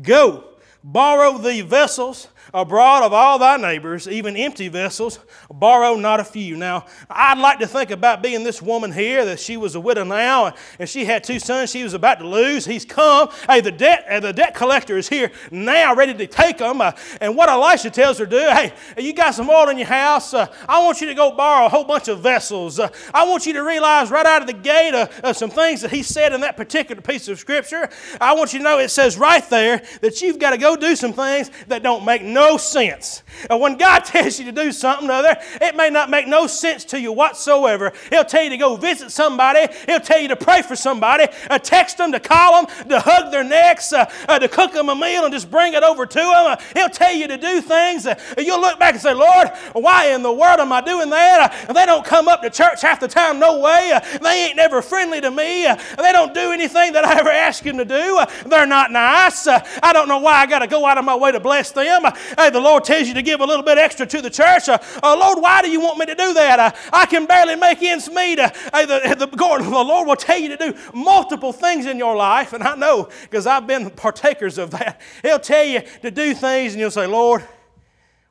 Go. 0.01 0.45
Borrow 0.83 1.38
the 1.38 1.62
vessels 1.62 2.29
abroad 2.53 3.03
of 3.03 3.13
all 3.13 3.38
thy 3.38 3.57
neighbors, 3.57 4.07
even 4.07 4.36
empty 4.36 4.67
vessels, 4.67 5.19
borrow 5.51 5.95
not 5.95 6.19
a 6.19 6.24
few. 6.24 6.55
Now, 6.55 6.86
I'd 7.09 7.38
like 7.38 7.59
to 7.59 7.67
think 7.67 7.91
about 7.91 8.24
being 8.24 8.43
this 8.43 8.62
woman 8.62 8.91
here, 8.91 9.25
that 9.25 9.39
she 9.39 9.57
was 9.57 9.75
a 9.75 9.79
widow 9.79 10.03
now, 10.03 10.53
and 10.79 10.88
she 10.88 11.05
had 11.05 11.24
two 11.24 11.39
sons 11.39 11.69
she 11.69 11.83
was 11.83 11.93
about 11.93 12.19
to 12.19 12.27
lose. 12.27 12.65
He's 12.65 12.86
come. 12.86 13.29
Hey, 13.48 13.62
the 13.62 13.71
debt, 13.71 14.21
the 14.21 14.33
debt 14.33 14.55
collector 14.55 14.98
is 14.98 15.07
here 15.09 15.31
now, 15.51 15.93
ready 15.93 16.13
to 16.13 16.27
take 16.27 16.57
them. 16.57 16.81
Uh, 16.81 16.91
and 17.21 17.36
what 17.36 17.50
Elisha 17.50 17.89
tells 17.89 18.17
her 18.17 18.25
to 18.25 18.31
do, 18.31 18.50
hey, 18.50 18.74
you 18.98 19.13
got 19.13 19.36
some 19.36 19.50
oil 19.50 19.69
in 19.69 19.77
your 19.77 19.88
house. 19.88 20.33
Uh, 20.33 20.48
I 20.67 20.83
want 20.83 21.01
you 21.01 21.07
to 21.07 21.13
go 21.13 21.31
borrow 21.31 21.65
a 21.65 21.69
whole 21.69 21.83
bunch 21.83 22.07
of 22.07 22.21
vessels. 22.21 22.79
Uh, 22.79 22.89
I 23.13 23.27
want 23.27 23.45
you 23.45 23.53
to 23.53 23.63
realize 23.63 24.09
right 24.12 24.25
out 24.25 24.41
of 24.41 24.48
the 24.48 24.53
gate 24.53 24.93
uh, 24.93 25.33
some 25.33 25.50
things 25.50 25.81
that 25.81 25.91
he 25.91 26.03
said 26.03 26.33
in 26.33 26.41
that 26.41 26.57
particular 26.57 27.01
piece 27.01 27.27
of 27.27 27.38
scripture. 27.38 27.89
I 28.19 28.33
want 28.33 28.53
you 28.53 28.59
to 28.59 28.63
know 28.63 28.79
it 28.79 28.89
says 28.89 29.17
right 29.17 29.48
there 29.50 29.83
that 30.01 30.21
you've 30.21 30.39
got 30.39 30.51
to 30.51 30.57
go 30.57 30.68
do 30.77 30.95
some 30.95 31.13
things 31.13 31.51
that 31.67 31.83
don't 31.83 32.05
make 32.05 32.21
no 32.21 32.57
sense. 32.57 33.23
And 33.49 33.59
when 33.59 33.77
God 33.77 33.99
tells 34.05 34.39
you 34.39 34.45
to 34.45 34.51
do 34.51 34.71
something 34.71 35.09
other, 35.09 35.38
it 35.61 35.75
may 35.75 35.89
not 35.89 36.09
make 36.09 36.27
no 36.27 36.47
sense 36.47 36.85
to 36.85 36.99
you 36.99 37.11
whatsoever. 37.11 37.93
He'll 38.09 38.25
tell 38.25 38.43
you 38.43 38.49
to 38.49 38.57
go 38.57 38.75
visit 38.75 39.11
somebody. 39.11 39.67
He'll 39.85 39.99
tell 39.99 40.19
you 40.19 40.27
to 40.29 40.35
pray 40.35 40.61
for 40.61 40.75
somebody, 40.75 41.25
uh, 41.49 41.59
text 41.59 41.97
them, 41.97 42.11
to 42.11 42.19
call 42.19 42.65
them, 42.65 42.89
to 42.89 42.99
hug 42.99 43.31
their 43.31 43.43
necks, 43.43 43.93
uh, 43.93 44.11
uh, 44.27 44.39
to 44.39 44.47
cook 44.47 44.73
them 44.73 44.89
a 44.89 44.95
meal 44.95 45.23
and 45.25 45.33
just 45.33 45.49
bring 45.51 45.73
it 45.73 45.83
over 45.83 46.05
to 46.05 46.17
them. 46.17 46.27
Uh, 46.27 46.55
he'll 46.73 46.89
tell 46.89 47.13
you 47.13 47.27
to 47.27 47.38
do 47.38 47.61
things. 47.61 48.05
Uh, 48.05 48.15
you'll 48.38 48.61
look 48.61 48.79
back 48.79 48.93
and 48.93 49.01
say, 49.01 49.13
Lord, 49.13 49.49
why 49.73 50.13
in 50.13 50.23
the 50.23 50.31
world 50.31 50.59
am 50.59 50.71
I 50.71 50.81
doing 50.81 51.09
that? 51.09 51.69
Uh, 51.69 51.73
they 51.73 51.85
don't 51.85 52.05
come 52.05 52.27
up 52.27 52.41
to 52.41 52.49
church 52.49 52.81
half 52.81 52.99
the 52.99 53.07
time, 53.07 53.39
no 53.39 53.59
way. 53.59 53.99
they 54.21 54.45
ain't 54.45 54.55
never 54.55 54.81
friendly 54.81 55.21
to 55.21 55.31
me. 55.31 55.63
they 55.97 56.11
don't 56.11 56.33
do 56.33 56.51
anything 56.51 56.93
that 56.93 57.05
I 57.05 57.19
ever 57.19 57.29
ask 57.29 57.63
them 57.63 57.77
to 57.77 57.85
do. 57.85 58.19
they're 58.45 58.65
not 58.65 58.91
nice. 58.91 59.47
I 59.47 59.93
don't 59.93 60.07
know 60.07 60.19
why 60.19 60.33
I 60.33 60.45
got 60.45 60.58
got 60.59 60.65
to 60.65 60.69
go 60.69 60.85
out 60.85 60.97
of 60.97 61.05
my 61.05 61.15
way 61.15 61.31
to 61.31 61.39
bless 61.39 61.71
them. 61.71 62.03
Hey, 62.37 62.49
the 62.49 62.59
Lord 62.59 62.83
tells 62.83 63.07
you 63.07 63.13
to 63.13 63.21
give 63.21 63.39
a 63.39 63.45
little 63.45 63.63
bit 63.63 63.77
extra 63.77 64.05
to 64.05 64.21
the 64.21 64.29
church. 64.29 64.67
Uh, 64.67 64.79
Lord, 65.03 65.41
why 65.41 65.61
do 65.61 65.69
you 65.69 65.79
want 65.79 65.97
me 65.97 66.05
to 66.05 66.15
do 66.15 66.33
that? 66.33 66.59
Uh, 66.59 66.71
I 66.91 67.05
can 67.05 67.25
barely 67.25 67.55
make 67.55 67.81
ends 67.81 68.09
meet. 68.09 68.39
Uh, 68.39 68.49
hey, 68.73 68.85
the, 68.85 69.15
the, 69.17 69.27
the 69.27 69.83
Lord 69.83 70.07
will 70.07 70.15
tell 70.15 70.37
you 70.37 70.49
to 70.49 70.57
do 70.57 70.73
multiple 70.93 71.53
things 71.53 71.85
in 71.85 71.97
your 71.97 72.15
life, 72.15 72.53
and 72.53 72.63
I 72.63 72.75
know 72.75 73.09
because 73.21 73.47
I've 73.47 73.67
been 73.67 73.89
partakers 73.89 74.57
of 74.57 74.71
that. 74.71 74.99
He'll 75.21 75.39
tell 75.39 75.63
you 75.63 75.81
to 76.01 76.11
do 76.11 76.33
things, 76.33 76.73
and 76.73 76.81
you'll 76.81 76.91
say, 76.91 77.07
Lord, 77.07 77.43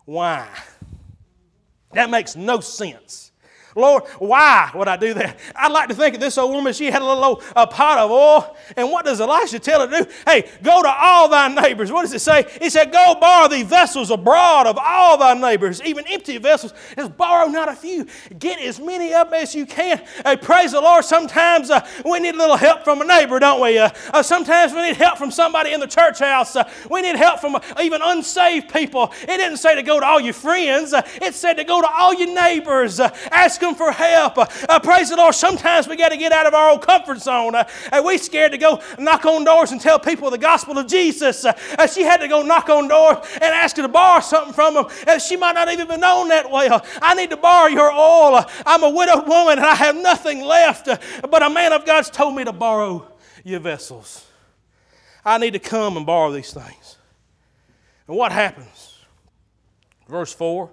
why? 0.05 0.49
That 1.93 2.11
makes 2.11 2.37
no 2.37 2.61
sense. 2.61 3.28
Lord, 3.79 4.05
why 4.19 4.71
would 4.75 4.89
I 4.89 4.97
do 4.97 5.15
that? 5.15 5.37
I'd 5.55 5.73
like 5.73 5.89
to 5.89 5.95
think 5.95 6.15
of 6.15 6.21
this 6.21 6.39
old 6.39 6.53
woman, 6.53 6.73
she 6.73 6.91
had 6.91 7.03
a 7.03 7.05
little 7.05 7.25
old, 7.25 7.45
a 7.55 7.67
pot 7.67 7.99
of 7.99 8.11
oil. 8.11 8.57
And 8.77 8.91
what 8.91 9.05
does 9.05 9.21
Elisha 9.21 9.59
tell 9.59 9.87
her 9.87 9.99
to 9.99 10.05
do? 10.05 10.11
Hey, 10.27 10.51
go 10.63 10.83
to 10.83 10.89
all 10.89 11.29
thy 11.29 11.49
neighbors. 11.49 11.93
What 11.93 12.03
does 12.03 12.13
it 12.13 12.21
say? 12.21 12.47
He 12.61 12.71
said, 12.71 12.93
Go 12.93 13.17
borrow 13.21 13.49
the 13.49 13.63
vessels 13.63 14.11
abroad 14.11 14.67
of 14.67 14.79
all 14.79 15.19
thy 15.19 15.35
neighbors, 15.35 15.83
even 15.83 16.07
empty 16.09 16.39
vessels. 16.39 16.73
Just 16.97 17.17
borrow 17.17 17.47
not 17.47 17.69
a 17.69 17.75
few. 17.75 18.07
Get 18.39 18.61
as 18.61 18.81
many 18.81 19.11
them 19.11 19.33
as 19.35 19.55
you 19.55 19.67
can. 19.67 20.03
Hey, 20.25 20.37
praise 20.37 20.73
the 20.73 20.81
Lord. 20.81 21.05
Sometimes 21.05 21.71
uh, 21.71 21.87
we 22.05 22.21
need 22.21 22.35
a 22.35 22.39
little 22.39 22.57
help 22.57 22.85
from 22.85 23.01
a 23.01 23.05
neighbor, 23.05 23.39
don't 23.39 23.61
we? 23.61 23.79
Uh, 23.79 23.91
uh, 24.13 24.23
sometimes 24.23 24.73
we 24.73 24.83
need 24.83 24.97
help 24.97 25.19
from 25.19 25.31
somebody 25.31 25.73
in 25.73 25.81
the 25.81 25.87
church 25.87 26.19
house. 26.19 26.57
Uh, 26.57 26.69
we 26.91 27.03
need 27.03 27.17
help 27.17 27.41
from 27.41 27.57
uh, 27.57 27.61
even 27.83 28.01
unsaved 28.03 28.73
people. 28.73 29.13
It 29.23 29.39
didn't 29.39 29.59
say 29.59 29.75
to 29.75 29.83
go 29.83 30.01
to 30.01 30.07
all 30.07 30.21
your 30.21 30.35
friends, 30.35 30.93
uh, 30.93 31.03
it 31.21 31.35
said 31.35 31.55
to 31.55 31.65
go 31.65 31.81
to 31.81 31.89
all 31.89 32.15
your 32.15 32.35
neighbors. 32.35 33.01
ask 33.01 33.61
for 33.75 33.93
help. 33.93 34.39
Uh, 34.39 34.47
uh, 34.69 34.81
praise 34.81 35.11
the 35.11 35.17
Lord. 35.17 35.35
Sometimes 35.35 35.89
we 35.89 35.97
got 35.97 36.11
to 36.11 36.17
get 36.17 36.33
out 36.33 36.47
of 36.47 36.55
our 36.55 36.71
own 36.71 36.79
comfort 36.79 37.21
zone. 37.21 37.55
Uh, 37.55 37.69
and 37.93 38.05
we 38.05 38.19
scared 38.19 38.53
to 38.53 38.59
go 38.59 38.83
knock 38.99 39.25
on 39.25 39.45
doors 39.45 39.73
and 39.73 39.81
tell 39.81 39.99
people 39.99 40.31
the 40.31 40.39
gospel 40.39 40.79
of 40.79 40.87
Jesus. 40.87 41.45
Uh, 41.45 41.59
uh 41.79 41.87
she 41.87 42.03
had 42.03 42.19
to 42.19 42.29
go 42.29 42.43
knock 42.43 42.69
on 42.69 42.89
doors 42.89 43.19
and 43.35 43.45
ask 43.45 43.77
her 43.77 43.83
to 43.83 43.89
borrow 43.89 44.21
something 44.21 44.53
from 44.53 44.75
them. 44.75 44.87
And 45.07 45.21
she 45.21 45.37
might 45.37 45.53
not 45.53 45.69
even 45.69 45.89
be 45.89 45.97
known 45.97 46.29
that 46.29 46.51
well. 46.51 46.85
I 47.01 47.15
need 47.15 47.31
to 47.31 47.37
borrow 47.37 47.69
your 47.69 47.91
oil. 47.91 48.37
Uh, 48.37 48.49
I'm 48.67 48.83
a 48.83 48.91
widowed 48.91 49.27
woman 49.27 49.59
and 49.59 49.67
I 49.67 49.75
have 49.75 49.97
nothing 49.97 50.43
left. 50.43 50.87
but 51.31 51.43
a 51.43 51.51
man 51.51 51.73
of 51.73 51.85
God's 51.85 52.11
told 52.11 52.35
me 52.35 52.45
to 52.45 52.53
borrow 52.53 53.07
your 53.45 53.61
vessels. 53.61 54.27
I 55.25 55.39
need 55.39 55.53
to 55.53 55.59
come 55.59 55.97
and 55.97 56.07
borrow 56.07 56.33
these 56.33 56.53
things. 56.53 56.97
And 58.07 58.17
what 58.17 58.33
happens? 58.33 58.97
Verse 60.09 60.33
4 60.33 60.71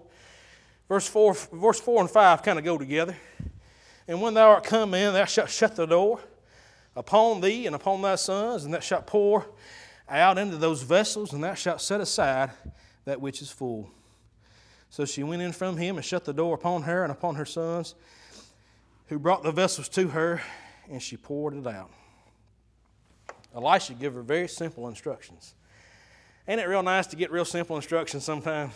Verse 0.87 1.07
4, 1.07 1.33
verse 1.53 1.79
4 1.79 2.01
and 2.01 2.09
5 2.09 2.43
kind 2.43 2.59
of 2.59 2.65
go 2.65 2.77
together. 2.77 3.15
And 4.07 4.21
when 4.21 4.35
thou 4.35 4.49
art 4.49 4.63
come 4.63 4.93
in, 4.93 5.13
thou 5.13 5.25
shalt 5.25 5.49
shut 5.49 5.75
the 5.75 5.85
door 5.85 6.19
upon 6.95 7.41
thee 7.41 7.65
and 7.65 7.75
upon 7.75 8.01
thy 8.01 8.15
sons, 8.15 8.65
and 8.65 8.73
thou 8.73 8.79
shalt 8.79 9.07
pour 9.07 9.45
out 10.07 10.37
into 10.37 10.57
those 10.57 10.83
vessels, 10.83 11.33
and 11.33 11.43
thou 11.43 11.55
shalt 11.55 11.81
set 11.81 11.99
aside 11.99 12.51
that 13.05 13.19
which 13.19 13.41
is 13.41 13.49
full. 13.49 13.89
So 14.91 15.05
she 15.05 15.23
went 15.23 15.41
in 15.41 15.51
from 15.51 15.77
him 15.77 15.97
and 15.97 16.05
shut 16.05 16.23
the 16.25 16.33
door 16.33 16.53
upon 16.53 16.83
her 16.83 17.03
and 17.03 17.11
upon 17.11 17.35
her 17.35 17.45
sons, 17.45 17.95
who 19.07 19.17
brought 19.17 19.43
the 19.43 19.51
vessels 19.51 19.89
to 19.89 20.09
her, 20.09 20.41
and 20.89 21.01
she 21.01 21.17
poured 21.17 21.55
it 21.55 21.65
out. 21.65 21.89
Elisha 23.55 23.93
gave 23.93 24.13
her 24.13 24.21
very 24.21 24.47
simple 24.47 24.87
instructions. 24.87 25.55
Ain't 26.47 26.61
it 26.61 26.67
real 26.67 26.83
nice 26.83 27.07
to 27.07 27.15
get 27.15 27.31
real 27.31 27.45
simple 27.45 27.75
instructions 27.75 28.23
sometimes? 28.23 28.73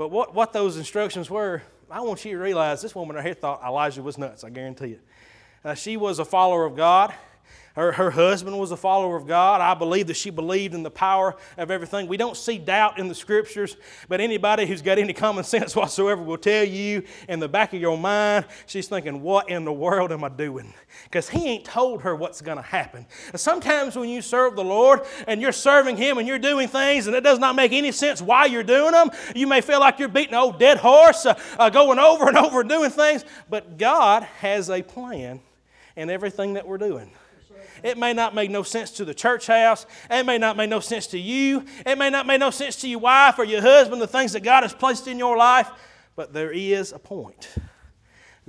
But 0.00 0.10
what, 0.10 0.34
what 0.34 0.54
those 0.54 0.78
instructions 0.78 1.28
were, 1.28 1.60
I 1.90 2.00
want 2.00 2.24
you 2.24 2.32
to 2.32 2.38
realize 2.38 2.80
this 2.80 2.94
woman 2.94 3.16
right 3.16 3.22
here 3.22 3.34
thought 3.34 3.62
Elijah 3.62 4.00
was 4.00 4.16
nuts, 4.16 4.44
I 4.44 4.48
guarantee 4.48 4.86
you. 4.86 4.98
Uh, 5.62 5.74
she 5.74 5.98
was 5.98 6.18
a 6.18 6.24
follower 6.24 6.64
of 6.64 6.74
God. 6.74 7.12
Her, 7.76 7.92
her 7.92 8.10
husband 8.10 8.58
was 8.58 8.72
a 8.72 8.76
follower 8.76 9.16
of 9.16 9.28
God. 9.28 9.60
I 9.60 9.74
believe 9.74 10.08
that 10.08 10.16
she 10.16 10.30
believed 10.30 10.74
in 10.74 10.82
the 10.82 10.90
power 10.90 11.36
of 11.56 11.70
everything. 11.70 12.08
We 12.08 12.16
don't 12.16 12.36
see 12.36 12.58
doubt 12.58 12.98
in 12.98 13.06
the 13.06 13.14
scriptures, 13.14 13.76
but 14.08 14.20
anybody 14.20 14.66
who's 14.66 14.82
got 14.82 14.98
any 14.98 15.12
common 15.12 15.44
sense 15.50 15.76
whatsoever 15.76 16.20
will 16.20 16.36
tell 16.36 16.64
you 16.64 17.04
in 17.28 17.38
the 17.38 17.48
back 17.48 17.72
of 17.72 17.80
your 17.80 17.96
mind, 17.96 18.46
she's 18.66 18.88
thinking, 18.88 19.22
What 19.22 19.48
in 19.48 19.64
the 19.64 19.72
world 19.72 20.10
am 20.10 20.24
I 20.24 20.30
doing? 20.30 20.74
Because 21.04 21.28
he 21.28 21.46
ain't 21.46 21.64
told 21.64 22.02
her 22.02 22.16
what's 22.16 22.40
going 22.40 22.56
to 22.56 22.62
happen. 22.62 23.06
Sometimes 23.36 23.94
when 23.94 24.08
you 24.08 24.20
serve 24.20 24.56
the 24.56 24.64
Lord 24.64 25.02
and 25.28 25.40
you're 25.40 25.52
serving 25.52 25.96
Him 25.96 26.18
and 26.18 26.26
you're 26.26 26.40
doing 26.40 26.66
things 26.66 27.06
and 27.06 27.14
it 27.14 27.22
does 27.22 27.38
not 27.38 27.54
make 27.54 27.72
any 27.72 27.92
sense 27.92 28.20
why 28.20 28.46
you're 28.46 28.64
doing 28.64 28.92
them, 28.92 29.10
you 29.36 29.46
may 29.46 29.60
feel 29.60 29.78
like 29.78 30.00
you're 30.00 30.08
beating 30.08 30.34
an 30.34 30.40
old 30.40 30.58
dead 30.58 30.78
horse, 30.78 31.24
uh, 31.24 31.38
uh, 31.56 31.70
going 31.70 32.00
over 32.00 32.26
and 32.26 32.36
over 32.36 32.60
and 32.60 32.68
doing 32.68 32.90
things, 32.90 33.24
but 33.48 33.78
God 33.78 34.24
has 34.40 34.70
a 34.70 34.82
plan 34.82 35.40
in 35.94 36.10
everything 36.10 36.54
that 36.54 36.66
we're 36.66 36.78
doing. 36.78 37.10
It 37.82 37.98
may 37.98 38.12
not 38.12 38.34
make 38.34 38.50
no 38.50 38.62
sense 38.62 38.90
to 38.92 39.04
the 39.04 39.14
church 39.14 39.46
house. 39.46 39.86
It 40.10 40.26
may 40.26 40.38
not 40.38 40.56
make 40.56 40.70
no 40.70 40.80
sense 40.80 41.06
to 41.08 41.18
you. 41.18 41.64
It 41.86 41.98
may 41.98 42.10
not 42.10 42.26
make 42.26 42.40
no 42.40 42.50
sense 42.50 42.76
to 42.82 42.88
your 42.88 43.00
wife 43.00 43.38
or 43.38 43.44
your 43.44 43.62
husband, 43.62 44.02
the 44.02 44.06
things 44.06 44.32
that 44.32 44.42
God 44.42 44.62
has 44.62 44.74
placed 44.74 45.08
in 45.08 45.18
your 45.18 45.36
life. 45.36 45.70
But 46.16 46.32
there 46.32 46.52
is 46.52 46.92
a 46.92 46.98
point. 46.98 47.48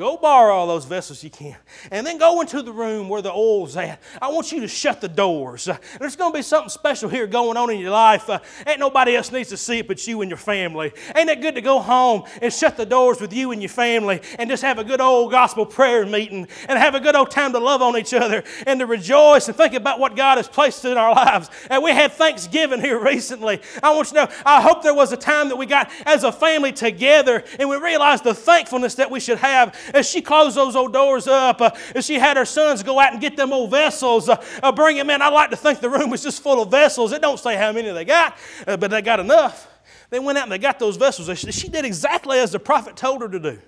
Go 0.02 0.18
borrow 0.18 0.56
all 0.56 0.66
those 0.66 0.86
vessels 0.86 1.24
you 1.24 1.30
can. 1.30 1.56
And 1.92 2.08
then 2.08 2.18
go 2.18 2.42
into 2.42 2.64
the 2.64 2.72
room 2.74 3.08
where 3.08 3.22
the 3.22 3.32
oil's 3.32 3.78
at. 3.78 4.02
I 4.20 4.30
want 4.30 4.52
you 4.52 4.62
to 4.62 4.68
shut 4.68 5.00
the 5.00 5.08
doors. 5.08 5.70
There's 6.00 6.16
going 6.16 6.32
to 6.34 6.40
be 6.40 6.42
something 6.42 6.70
special 6.70 7.08
here 7.08 7.28
going 7.28 7.56
on 7.56 7.70
in 7.70 7.78
your 7.78 7.92
life. 7.92 8.28
Uh, 8.28 8.40
ain't 8.66 8.80
nobody 8.80 9.16
else 9.16 9.32
needs 9.32 9.50
to 9.50 9.58
see 9.58 9.78
it 9.78 9.88
but 9.88 10.08
you 10.08 10.22
and 10.22 10.32
your 10.32 10.40
family. 10.40 10.92
Ain't 11.16 11.30
it 11.30 11.40
good 11.40 11.54
to 11.54 11.62
go 11.62 11.78
home 11.78 12.24
and 12.42 12.52
shut 12.52 12.78
the 12.78 12.86
doors 12.86 13.22
with 13.22 13.32
you 13.32 13.52
and 13.52 13.62
your 13.62 13.70
family 13.70 14.22
and 14.40 14.50
just 14.50 14.64
have 14.64 14.80
a 14.80 14.84
good 14.84 15.02
old 15.02 15.30
gospel 15.30 15.68
prayer 15.68 16.04
meeting 16.04 16.48
and 16.68 16.80
have 16.80 16.96
a 16.96 17.00
good 17.00 17.16
old 17.16 17.30
time 17.30 17.52
to 17.54 17.60
love 17.60 17.84
on 17.84 17.96
each 17.96 18.16
other 18.16 18.44
and 18.66 18.80
to 18.80 18.88
rejoice 18.88 19.50
and 19.50 19.56
think 19.56 19.76
about 19.76 20.00
what 20.00 20.16
God 20.16 20.38
has 20.38 20.48
placed 20.48 20.84
in 20.84 20.98
our 20.98 21.14
lives. 21.14 21.48
And 21.70 21.84
we 21.84 21.92
had 21.92 22.12
Thanksgiving 22.14 22.82
here 22.82 23.00
recently. 23.04 23.62
I 23.84 23.94
want 23.94 24.12
you 24.12 24.18
to 24.18 24.26
know, 24.26 24.32
I 24.48 24.64
hope 24.64 24.82
there 24.82 24.96
was 24.96 25.12
a 25.12 25.18
time 25.18 25.50
that 25.50 25.58
we 25.58 25.68
got 25.68 25.92
as 26.08 26.24
a 26.24 26.32
family 26.32 26.72
together 26.72 27.44
and 27.60 27.70
we 27.70 27.78
realized 27.78 28.24
the 28.24 28.34
thankfulness 28.34 28.96
that 28.96 29.12
we 29.12 29.20
should 29.20 29.38
have 29.38 29.78
as 29.94 30.10
she 30.10 30.22
closed 30.22 30.56
those 30.56 30.76
old 30.76 30.94
doors 30.94 31.28
up, 31.28 31.62
uh, 31.62 31.72
as 31.96 32.06
she 32.06 32.20
had 32.20 32.38
her 32.38 32.46
sons 32.46 32.84
go 32.84 33.00
out 33.00 33.14
and 33.14 33.22
get 33.22 33.36
them 33.36 33.54
old 33.54 33.72
vessels, 33.72 34.30
uh, 34.30 34.44
uh, 34.62 34.72
bring 34.72 34.98
them 34.98 35.10
in. 35.10 35.22
I 35.22 35.30
like 35.30 35.50
to 35.52 35.56
think 35.56 35.80
the 35.80 35.90
room 35.90 36.10
was 36.10 36.24
just 36.24 36.42
full 36.42 36.62
of 36.62 36.72
vessels. 36.72 37.12
It 37.12 37.22
don't 37.22 37.40
say 37.40 37.56
how 37.56 37.72
many 37.72 37.92
they 37.92 38.06
got, 38.06 38.38
uh, 38.68 38.78
but 38.78 38.92
they 38.92 39.02
got 39.02 39.20
enough. 39.20 39.68
They 40.10 40.20
went 40.20 40.38
out 40.38 40.44
and 40.44 40.52
they 40.52 40.58
got 40.58 40.80
those 40.80 40.98
vessels. 40.98 41.40
She 41.54 41.70
did 41.70 41.86
exactly 41.86 42.40
as 42.40 42.52
the 42.52 42.60
prophet 42.60 42.96
told 42.96 43.22
her 43.22 43.30
to 43.30 43.40
do. 43.40 43.60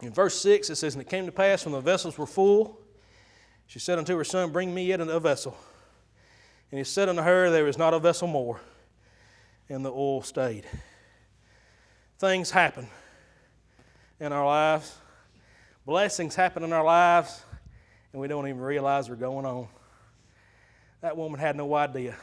In 0.00 0.12
verse 0.12 0.40
6, 0.40 0.70
it 0.70 0.76
says, 0.76 0.94
And 0.94 1.02
it 1.02 1.08
came 1.08 1.26
to 1.26 1.32
pass 1.32 1.64
when 1.64 1.72
the 1.72 1.80
vessels 1.80 2.16
were 2.16 2.26
full, 2.26 2.80
she 3.66 3.78
said 3.78 3.98
unto 3.98 4.16
her 4.16 4.24
son, 4.24 4.50
Bring 4.50 4.72
me 4.72 4.86
yet 4.86 5.00
another 5.00 5.20
vessel. 5.20 5.56
And 6.70 6.78
he 6.78 6.84
said 6.84 7.08
unto 7.08 7.22
her, 7.22 7.50
There 7.50 7.68
is 7.68 7.76
not 7.76 7.92
a 7.92 7.98
vessel 7.98 8.28
more. 8.28 8.60
And 9.68 9.84
the 9.84 9.90
oil 9.90 10.22
stayed. 10.22 10.64
Things 12.18 12.50
happen 12.50 12.88
in 14.20 14.32
our 14.32 14.46
lives. 14.46 14.96
Blessings 15.86 16.34
happen 16.34 16.62
in 16.62 16.72
our 16.72 16.84
lives, 16.84 17.42
and 18.12 18.20
we 18.20 18.28
don't 18.28 18.46
even 18.46 18.60
realize 18.60 19.06
they're 19.06 19.16
going 19.16 19.46
on. 19.46 19.68
That 21.00 21.16
woman 21.16 21.38
had 21.38 21.56
no 21.56 21.74
idea. 21.74 22.16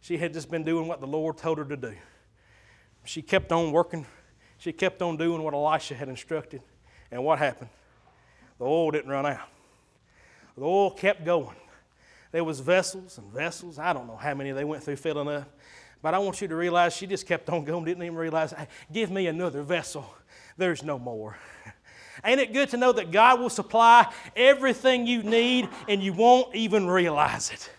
She 0.00 0.18
had 0.18 0.32
just 0.32 0.50
been 0.50 0.64
doing 0.64 0.86
what 0.86 1.00
the 1.00 1.06
Lord 1.06 1.38
told 1.38 1.58
her 1.58 1.64
to 1.64 1.76
do. 1.76 1.94
She 3.04 3.22
kept 3.22 3.50
on 3.52 3.72
working. 3.72 4.06
She 4.58 4.72
kept 4.72 5.02
on 5.02 5.16
doing 5.16 5.42
what 5.42 5.54
Elisha 5.54 5.94
had 5.94 6.08
instructed. 6.08 6.62
And 7.10 7.24
what 7.24 7.38
happened? 7.38 7.70
The 8.58 8.64
oil 8.64 8.90
didn't 8.90 9.10
run 9.10 9.24
out. 9.24 9.48
The 10.56 10.64
oil 10.64 10.90
kept 10.90 11.24
going. 11.24 11.56
There 12.32 12.44
was 12.44 12.60
vessels 12.60 13.16
and 13.16 13.32
vessels. 13.32 13.78
I 13.78 13.92
don't 13.92 14.06
know 14.06 14.16
how 14.16 14.34
many 14.34 14.50
they 14.52 14.64
went 14.64 14.82
through 14.82 14.96
filling 14.96 15.28
up. 15.28 15.48
But 16.00 16.14
I 16.14 16.18
want 16.18 16.40
you 16.40 16.48
to 16.48 16.54
realize 16.54 16.94
she 16.94 17.06
just 17.06 17.26
kept 17.26 17.48
on 17.50 17.64
going, 17.64 17.84
didn't 17.84 18.04
even 18.04 18.16
realize, 18.16 18.54
give 18.92 19.10
me 19.10 19.26
another 19.26 19.62
vessel 19.62 20.08
there's 20.56 20.82
no 20.82 20.98
more. 20.98 21.36
Ain't 22.24 22.40
it 22.40 22.52
good 22.52 22.70
to 22.70 22.76
know 22.76 22.92
that 22.92 23.12
God 23.12 23.40
will 23.40 23.50
supply 23.50 24.12
everything 24.34 25.06
you 25.06 25.22
need 25.22 25.68
and 25.88 26.02
you 26.02 26.12
won't 26.12 26.54
even 26.54 26.88
realize 26.88 27.50
it? 27.50 27.70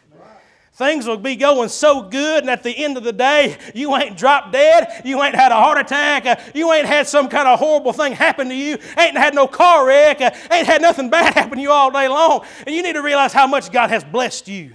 Things 0.74 1.06
will 1.06 1.18
be 1.18 1.36
going 1.36 1.68
so 1.68 2.04
good, 2.04 2.40
and 2.40 2.50
at 2.50 2.64
the 2.64 2.72
end 2.72 2.96
of 2.96 3.04
the 3.04 3.12
day, 3.12 3.58
you 3.76 3.94
ain't 3.98 4.18
dropped 4.18 4.54
dead, 4.54 5.02
you 5.04 5.22
ain't 5.22 5.36
had 5.36 5.52
a 5.52 5.56
heart 5.56 5.78
attack, 5.78 6.26
uh, 6.26 6.38
you 6.56 6.72
ain't 6.72 6.86
had 6.86 7.06
some 7.06 7.28
kind 7.28 7.50
of 7.50 7.60
horrible 7.60 7.92
thing 7.92 8.14
happen 8.14 8.48
to 8.48 8.56
you, 8.56 8.78
ain't 8.98 9.18
had 9.18 9.36
no 9.36 9.46
car 9.46 9.86
wreck, 9.86 10.22
uh, 10.22 10.32
ain't 10.50 10.68
had 10.68 10.82
nothing 10.82 11.10
bad 11.10 11.34
happen 11.38 11.58
to 11.58 11.62
you 11.62 11.70
all 11.70 11.92
day 11.92 12.08
long. 12.08 12.46
And 12.66 12.74
you 12.74 12.82
need 12.82 12.94
to 12.94 13.02
realize 13.02 13.34
how 13.34 13.46
much 13.46 13.74
God 13.74 13.90
has 13.90 14.06
blessed 14.06 14.48
you. 14.48 14.74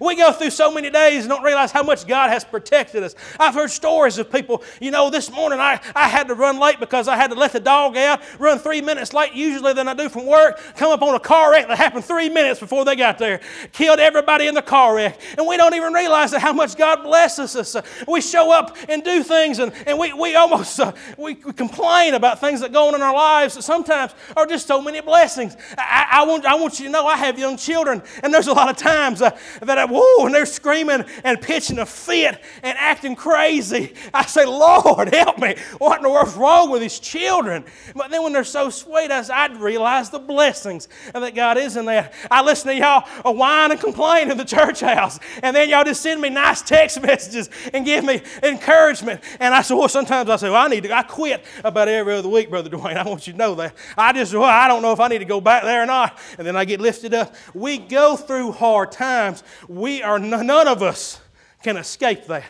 We 0.00 0.16
go 0.16 0.32
through 0.32 0.50
so 0.50 0.72
many 0.72 0.90
days 0.90 1.24
and 1.24 1.28
don't 1.28 1.42
realize 1.42 1.72
how 1.72 1.82
much 1.82 2.06
God 2.06 2.30
has 2.30 2.44
protected 2.44 3.02
us. 3.02 3.14
I've 3.38 3.54
heard 3.54 3.70
stories 3.70 4.18
of 4.18 4.30
people, 4.30 4.62
you 4.80 4.90
know, 4.90 5.10
this 5.10 5.30
morning 5.30 5.60
I, 5.60 5.80
I 5.94 6.08
had 6.08 6.28
to 6.28 6.34
run 6.34 6.58
late 6.58 6.80
because 6.80 7.08
I 7.08 7.16
had 7.16 7.30
to 7.30 7.36
let 7.36 7.52
the 7.52 7.60
dog 7.60 7.96
out, 7.96 8.20
run 8.38 8.58
three 8.58 8.80
minutes 8.80 9.12
late 9.12 9.32
usually 9.32 9.72
than 9.72 9.88
I 9.88 9.94
do 9.94 10.08
from 10.08 10.26
work, 10.26 10.60
come 10.76 10.90
up 10.90 11.02
on 11.02 11.14
a 11.14 11.20
car 11.20 11.52
wreck 11.52 11.68
that 11.68 11.78
happened 11.78 12.04
three 12.04 12.28
minutes 12.28 12.60
before 12.60 12.84
they 12.84 12.96
got 12.96 13.18
there, 13.18 13.40
killed 13.72 14.00
everybody 14.00 14.46
in 14.46 14.54
the 14.54 14.62
car 14.62 14.94
wreck. 14.94 15.20
And 15.38 15.46
we 15.46 15.56
don't 15.56 15.74
even 15.74 15.92
realize 15.92 16.32
how 16.32 16.52
much 16.52 16.76
God 16.76 17.02
blesses 17.02 17.56
us. 17.56 17.76
we 18.08 18.20
show 18.20 18.52
up 18.52 18.76
and 18.88 19.02
do 19.02 19.22
things 19.22 19.58
and, 19.58 19.72
and 19.86 19.98
we, 19.98 20.12
we 20.12 20.34
almost 20.34 20.78
uh, 20.80 20.92
we, 21.16 21.34
we, 21.34 21.52
complain 21.52 22.14
about 22.14 22.40
things 22.40 22.60
that 22.60 22.72
go 22.72 22.88
on 22.88 22.94
in 22.94 23.02
our 23.02 23.14
lives 23.14 23.54
that 23.54 23.62
sometimes 23.62 24.12
are 24.36 24.46
just 24.46 24.66
so 24.66 24.80
many 24.80 25.00
blessings. 25.00 25.56
I, 25.78 26.08
I, 26.10 26.26
want, 26.26 26.44
I 26.44 26.54
want 26.54 26.78
you 26.78 26.86
to 26.86 26.92
know 26.92 27.06
I 27.06 27.16
have 27.16 27.38
young 27.38 27.56
children 27.56 28.02
and 28.22 28.32
there's 28.32 28.46
a 28.46 28.52
lot 28.52 28.68
of 28.68 28.76
times 28.76 29.22
uh, 29.22 29.36
that 29.62 29.85
whoa, 29.90 30.26
and 30.26 30.34
they're 30.34 30.46
screaming 30.46 31.04
and 31.24 31.40
pitching 31.40 31.78
a 31.78 31.86
fit 31.86 32.42
and 32.62 32.78
acting 32.78 33.16
crazy. 33.16 33.94
I 34.12 34.24
say, 34.26 34.44
Lord, 34.44 35.14
help 35.14 35.38
me. 35.38 35.56
What 35.78 35.98
in 35.98 36.02
the 36.02 36.10
world's 36.10 36.34
wrong 36.34 36.70
with 36.70 36.82
these 36.82 36.98
children? 36.98 37.64
But 37.94 38.10
then 38.10 38.22
when 38.22 38.32
they're 38.32 38.44
so 38.44 38.70
sweet, 38.70 39.10
I, 39.10 39.24
I 39.32 39.46
realize 39.54 40.10
the 40.10 40.18
blessings 40.18 40.88
that 41.12 41.34
God 41.34 41.58
is 41.58 41.76
in 41.76 41.86
that. 41.86 42.12
I 42.30 42.42
listen 42.42 42.68
to 42.68 42.76
y'all 42.76 43.34
whine 43.34 43.70
and 43.70 43.80
complain 43.80 44.30
in 44.30 44.36
the 44.36 44.44
church 44.44 44.80
house, 44.80 45.18
and 45.42 45.54
then 45.54 45.68
y'all 45.68 45.84
just 45.84 46.02
send 46.02 46.20
me 46.20 46.28
nice 46.28 46.62
text 46.62 47.00
messages 47.02 47.50
and 47.72 47.84
give 47.84 48.04
me 48.04 48.22
encouragement. 48.42 49.22
And 49.40 49.54
I 49.54 49.62
say, 49.62 49.74
well, 49.74 49.88
sometimes 49.88 50.30
I 50.30 50.36
say, 50.36 50.50
well, 50.50 50.64
I 50.64 50.68
need 50.68 50.84
to, 50.84 50.92
I 50.96 51.02
quit 51.02 51.44
about 51.64 51.88
every 51.88 52.14
other 52.14 52.28
week, 52.28 52.50
Brother 52.50 52.70
Dwayne. 52.70 52.96
I 52.96 53.04
want 53.08 53.26
you 53.26 53.32
to 53.32 53.38
know 53.38 53.54
that. 53.56 53.74
I 53.96 54.12
just, 54.12 54.32
well, 54.34 54.44
I 54.44 54.68
don't 54.68 54.82
know 54.82 54.92
if 54.92 55.00
I 55.00 55.08
need 55.08 55.18
to 55.18 55.24
go 55.24 55.40
back 55.40 55.62
there 55.62 55.82
or 55.82 55.86
not. 55.86 56.18
And 56.38 56.46
then 56.46 56.56
I 56.56 56.64
get 56.64 56.80
lifted 56.80 57.14
up. 57.14 57.34
We 57.54 57.78
go 57.78 58.16
through 58.16 58.52
hard 58.52 58.92
times. 58.92 59.42
We 59.76 60.02
are, 60.02 60.18
none 60.18 60.68
of 60.68 60.82
us 60.82 61.20
can 61.62 61.76
escape 61.76 62.24
that. 62.26 62.44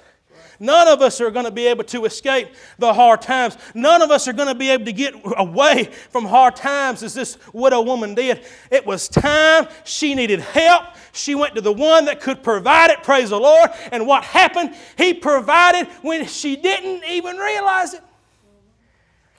None 0.60 0.86
of 0.88 1.02
us 1.02 1.20
are 1.20 1.30
going 1.30 1.44
to 1.44 1.50
be 1.50 1.66
able 1.66 1.82
to 1.84 2.04
escape 2.04 2.48
the 2.78 2.94
hard 2.94 3.20
times. 3.20 3.58
None 3.74 4.00
of 4.00 4.10
us 4.10 4.28
are 4.28 4.32
going 4.32 4.48
to 4.48 4.54
be 4.54 4.70
able 4.70 4.84
to 4.84 4.92
get 4.92 5.14
away 5.36 5.90
from 6.10 6.24
hard 6.24 6.54
times 6.54 7.02
as 7.02 7.14
this 7.14 7.36
widow 7.52 7.82
woman 7.82 8.14
did. 8.14 8.44
It 8.70 8.86
was 8.86 9.08
time. 9.08 9.66
She 9.84 10.14
needed 10.14 10.40
help. 10.40 10.84
She 11.12 11.34
went 11.34 11.56
to 11.56 11.60
the 11.60 11.72
one 11.72 12.04
that 12.04 12.20
could 12.20 12.44
provide 12.44 12.90
it. 12.90 13.02
Praise 13.02 13.30
the 13.30 13.40
Lord. 13.40 13.70
And 13.90 14.06
what 14.06 14.22
happened? 14.22 14.74
He 14.96 15.12
provided 15.12 15.88
when 16.02 16.26
she 16.26 16.54
didn't 16.54 17.04
even 17.10 17.36
realize 17.36 17.92
it. 17.92 18.02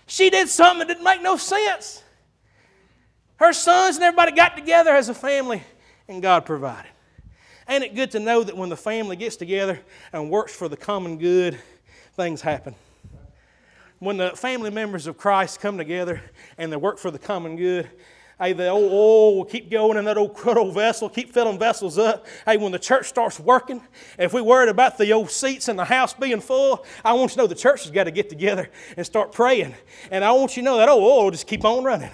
She 0.07 0.29
did 0.29 0.49
something 0.49 0.79
that 0.79 0.87
didn't 0.89 1.05
make 1.05 1.21
no 1.21 1.37
sense. 1.37 2.03
Her 3.37 3.53
sons 3.53 3.95
and 3.95 4.03
everybody 4.03 4.33
got 4.33 4.55
together 4.55 4.91
as 4.91 5.09
a 5.09 5.13
family, 5.13 5.63
and 6.07 6.21
God 6.21 6.45
provided. 6.45 6.91
Ain't 7.69 7.83
it 7.83 7.95
good 7.95 8.11
to 8.11 8.19
know 8.19 8.43
that 8.43 8.55
when 8.55 8.69
the 8.69 8.77
family 8.77 9.15
gets 9.15 9.35
together 9.35 9.79
and 10.13 10.29
works 10.29 10.55
for 10.55 10.69
the 10.69 10.77
common 10.77 11.17
good, 11.17 11.59
things 12.15 12.41
happen? 12.41 12.75
When 13.99 14.17
the 14.17 14.31
family 14.31 14.69
members 14.69 15.07
of 15.07 15.17
Christ 15.17 15.59
come 15.59 15.77
together 15.77 16.21
and 16.57 16.71
they 16.71 16.77
work 16.77 16.97
for 16.97 17.11
the 17.11 17.19
common 17.19 17.57
good, 17.57 17.89
Hey, 18.39 18.53
the 18.53 18.69
old 18.69 18.91
oil 18.91 19.35
will 19.37 19.45
keep 19.45 19.71
going 19.71 19.97
in 19.97 20.05
that 20.05 20.15
old, 20.15 20.37
old 20.45 20.75
vessel, 20.75 21.09
keep 21.09 21.33
filling 21.33 21.57
vessels 21.57 21.97
up. 21.97 22.27
Hey, 22.45 22.57
when 22.57 22.71
the 22.71 22.77
church 22.77 23.07
starts 23.07 23.39
working, 23.39 23.81
if 24.19 24.31
we 24.31 24.41
worried 24.41 24.69
about 24.69 24.99
the 24.99 25.11
old 25.11 25.31
seats 25.31 25.69
in 25.69 25.75
the 25.75 25.85
house 25.85 26.13
being 26.13 26.39
full, 26.39 26.85
I 27.03 27.13
want 27.13 27.31
you 27.31 27.35
to 27.35 27.37
know 27.39 27.47
the 27.47 27.55
church 27.55 27.81
has 27.83 27.91
got 27.91 28.03
to 28.03 28.11
get 28.11 28.29
together 28.29 28.69
and 28.95 29.03
start 29.03 29.31
praying. 29.31 29.73
And 30.11 30.23
I 30.23 30.31
want 30.33 30.55
you 30.55 30.61
to 30.61 30.65
know 30.65 30.77
that 30.77 30.87
old 30.87 31.03
oil 31.03 31.23
will 31.23 31.31
just 31.31 31.47
keep 31.47 31.65
on 31.65 31.83
running. 31.83 32.11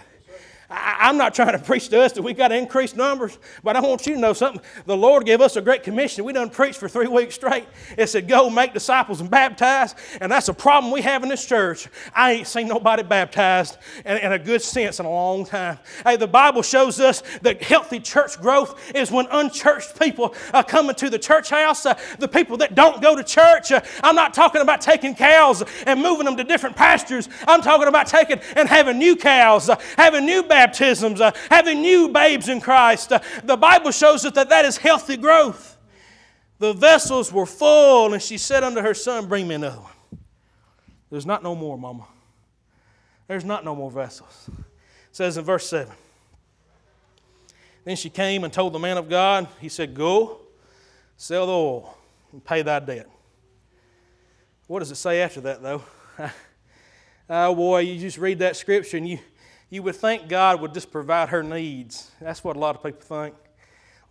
I, 0.74 1.10
am 1.10 1.18
not 1.18 1.36
trying 1.36 1.52
to 1.52 1.64
preach 1.64 1.90
to 1.90 2.02
us 2.02 2.14
that 2.14 2.24
we've 2.24 2.38
got 2.38 2.48
to 2.48 2.58
increase 2.58 2.96
numbers, 2.96 3.38
but 3.64 3.76
I 3.76 3.80
want 3.80 4.08
you 4.08 4.16
to 4.16 4.20
know 4.20 4.34
something. 4.34 4.62
The 4.86 4.98
Lord 4.98 5.26
gave 5.26 5.40
us 5.40 5.56
a 5.56 5.62
great 5.62 5.84
commission. 5.84 6.26
We 6.26 6.34
done 6.34 6.50
preached 6.50 6.80
for 6.80 6.90
three 6.90 7.08
weeks 7.08 7.36
straight. 7.36 7.68
It 7.96 8.08
said, 8.08 8.28
go 8.28 8.50
make 8.50 8.74
disciples 8.74 9.22
and 9.22 9.30
baptize, 9.30 9.94
and 10.20 10.32
that's 10.32 10.50
a 10.50 10.54
problem 10.54 10.92
we 10.92 11.02
have 11.02 11.22
in 11.22 11.30
this 11.30 11.46
church. 11.46 11.88
I 12.16 12.32
ain't 12.34 12.48
seen 12.48 12.68
nobody 12.68 13.04
baptized 13.04 13.78
in, 14.04 14.18
in 14.18 14.32
a 14.32 14.40
good 14.40 14.64
sense 14.64 15.00
in 15.00 15.06
a 15.06 15.12
long 15.12 15.46
time. 15.46 15.78
Hey, 16.04 16.18
the 16.18 16.28
Bible 16.28 16.64
shows 16.64 17.00
us 17.00 17.22
that 17.44 17.62
healthy 17.62 18.00
church 18.00 18.42
growth 18.42 18.96
is 18.96 19.12
when 19.12 19.28
unchurched 19.30 20.00
people 20.00 20.34
are 20.54 20.64
coming 20.64 20.96
to 20.96 21.10
the 21.10 21.20
church 21.20 21.52
house, 21.52 21.86
uh, 21.86 22.00
the 22.18 22.28
people 22.28 22.58
that 22.58 22.74
don't 22.74 23.02
go 23.02 23.16
to 23.16 23.24
church. 23.24 23.72
Uh, 23.72 23.82
I'm 24.02 24.16
not 24.16 24.34
talking 24.34 24.62
about 24.62 24.82
taking 24.82 25.14
cows 25.14 25.64
and 25.86 26.02
moving 26.02 26.26
them 26.26 26.36
to 26.38 26.44
different 26.44 26.76
pastures. 26.76 27.30
I'm 27.48 27.62
talking 27.62 27.88
about 27.88 28.08
taking 28.08 28.40
and 28.56 28.68
having 28.68 28.98
new 28.98 29.16
cows, 29.16 29.70
uh, 29.70 29.80
having 29.98 30.26
new 30.26 30.42
baptisms 30.42 30.63
baptisms, 30.64 31.20
uh, 31.20 31.32
having 31.50 31.82
new 31.82 32.10
babes 32.10 32.48
in 32.48 32.62
Christ. 32.62 33.12
Uh, 33.12 33.20
the 33.44 33.58
Bible 33.58 33.92
shows 33.92 34.26
us 34.26 34.34
that 34.34 34.50
that 34.50 34.66
is 34.66 34.78
healthy 34.78 35.18
growth. 35.18 35.78
The 36.60 36.74
vessels 36.74 37.34
were 37.34 37.46
full, 37.46 38.14
and 38.14 38.22
she 38.22 38.38
said 38.38 38.64
unto 38.64 38.82
her 38.82 38.94
son, 38.94 39.28
Bring 39.28 39.48
me 39.48 39.56
another 39.56 39.80
one. 39.80 40.20
There's 41.10 41.26
not 41.26 41.44
no 41.44 41.56
more, 41.56 41.78
Mama. 41.78 42.06
There's 43.28 43.46
not 43.46 43.66
no 43.66 43.76
more 43.76 43.92
vessels. 43.92 44.50
It 44.58 44.64
says 45.12 45.38
in 45.38 45.44
verse 45.44 45.68
7. 45.68 45.94
Then 47.84 47.98
she 47.98 48.10
came 48.10 48.46
and 48.46 48.54
told 48.54 48.72
the 48.74 48.80
man 48.80 48.98
of 48.98 49.10
God, 49.10 49.48
he 49.60 49.68
said, 49.68 49.94
Go, 49.94 50.40
sell 51.18 51.46
the 51.46 51.52
oil, 51.52 51.98
and 52.32 52.44
pay 52.44 52.62
thy 52.62 52.80
debt. 52.80 53.10
What 54.68 54.80
does 54.80 54.92
it 54.92 54.96
say 54.96 55.22
after 55.22 55.42
that, 55.42 55.62
though? 55.62 55.84
oh, 57.30 57.56
boy, 57.56 57.80
you 57.80 58.00
just 58.00 58.18
read 58.18 58.40
that 58.40 58.56
scripture 58.56 58.96
and 58.96 59.08
you, 59.08 59.20
you 59.74 59.82
would 59.82 59.96
think 59.96 60.28
God 60.28 60.62
would 60.62 60.72
just 60.72 60.92
provide 60.92 61.30
her 61.30 61.42
needs. 61.42 62.12
That's 62.22 62.44
what 62.44 62.56
a 62.56 62.60
lot 62.60 62.76
of 62.76 62.84
people 62.84 63.02
think. 63.02 63.34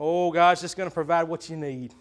Oh, 0.00 0.32
God's 0.32 0.60
just 0.60 0.76
going 0.76 0.88
to 0.88 0.92
provide 0.92 1.28
what 1.28 1.48
you 1.48 1.56
need. 1.56 1.94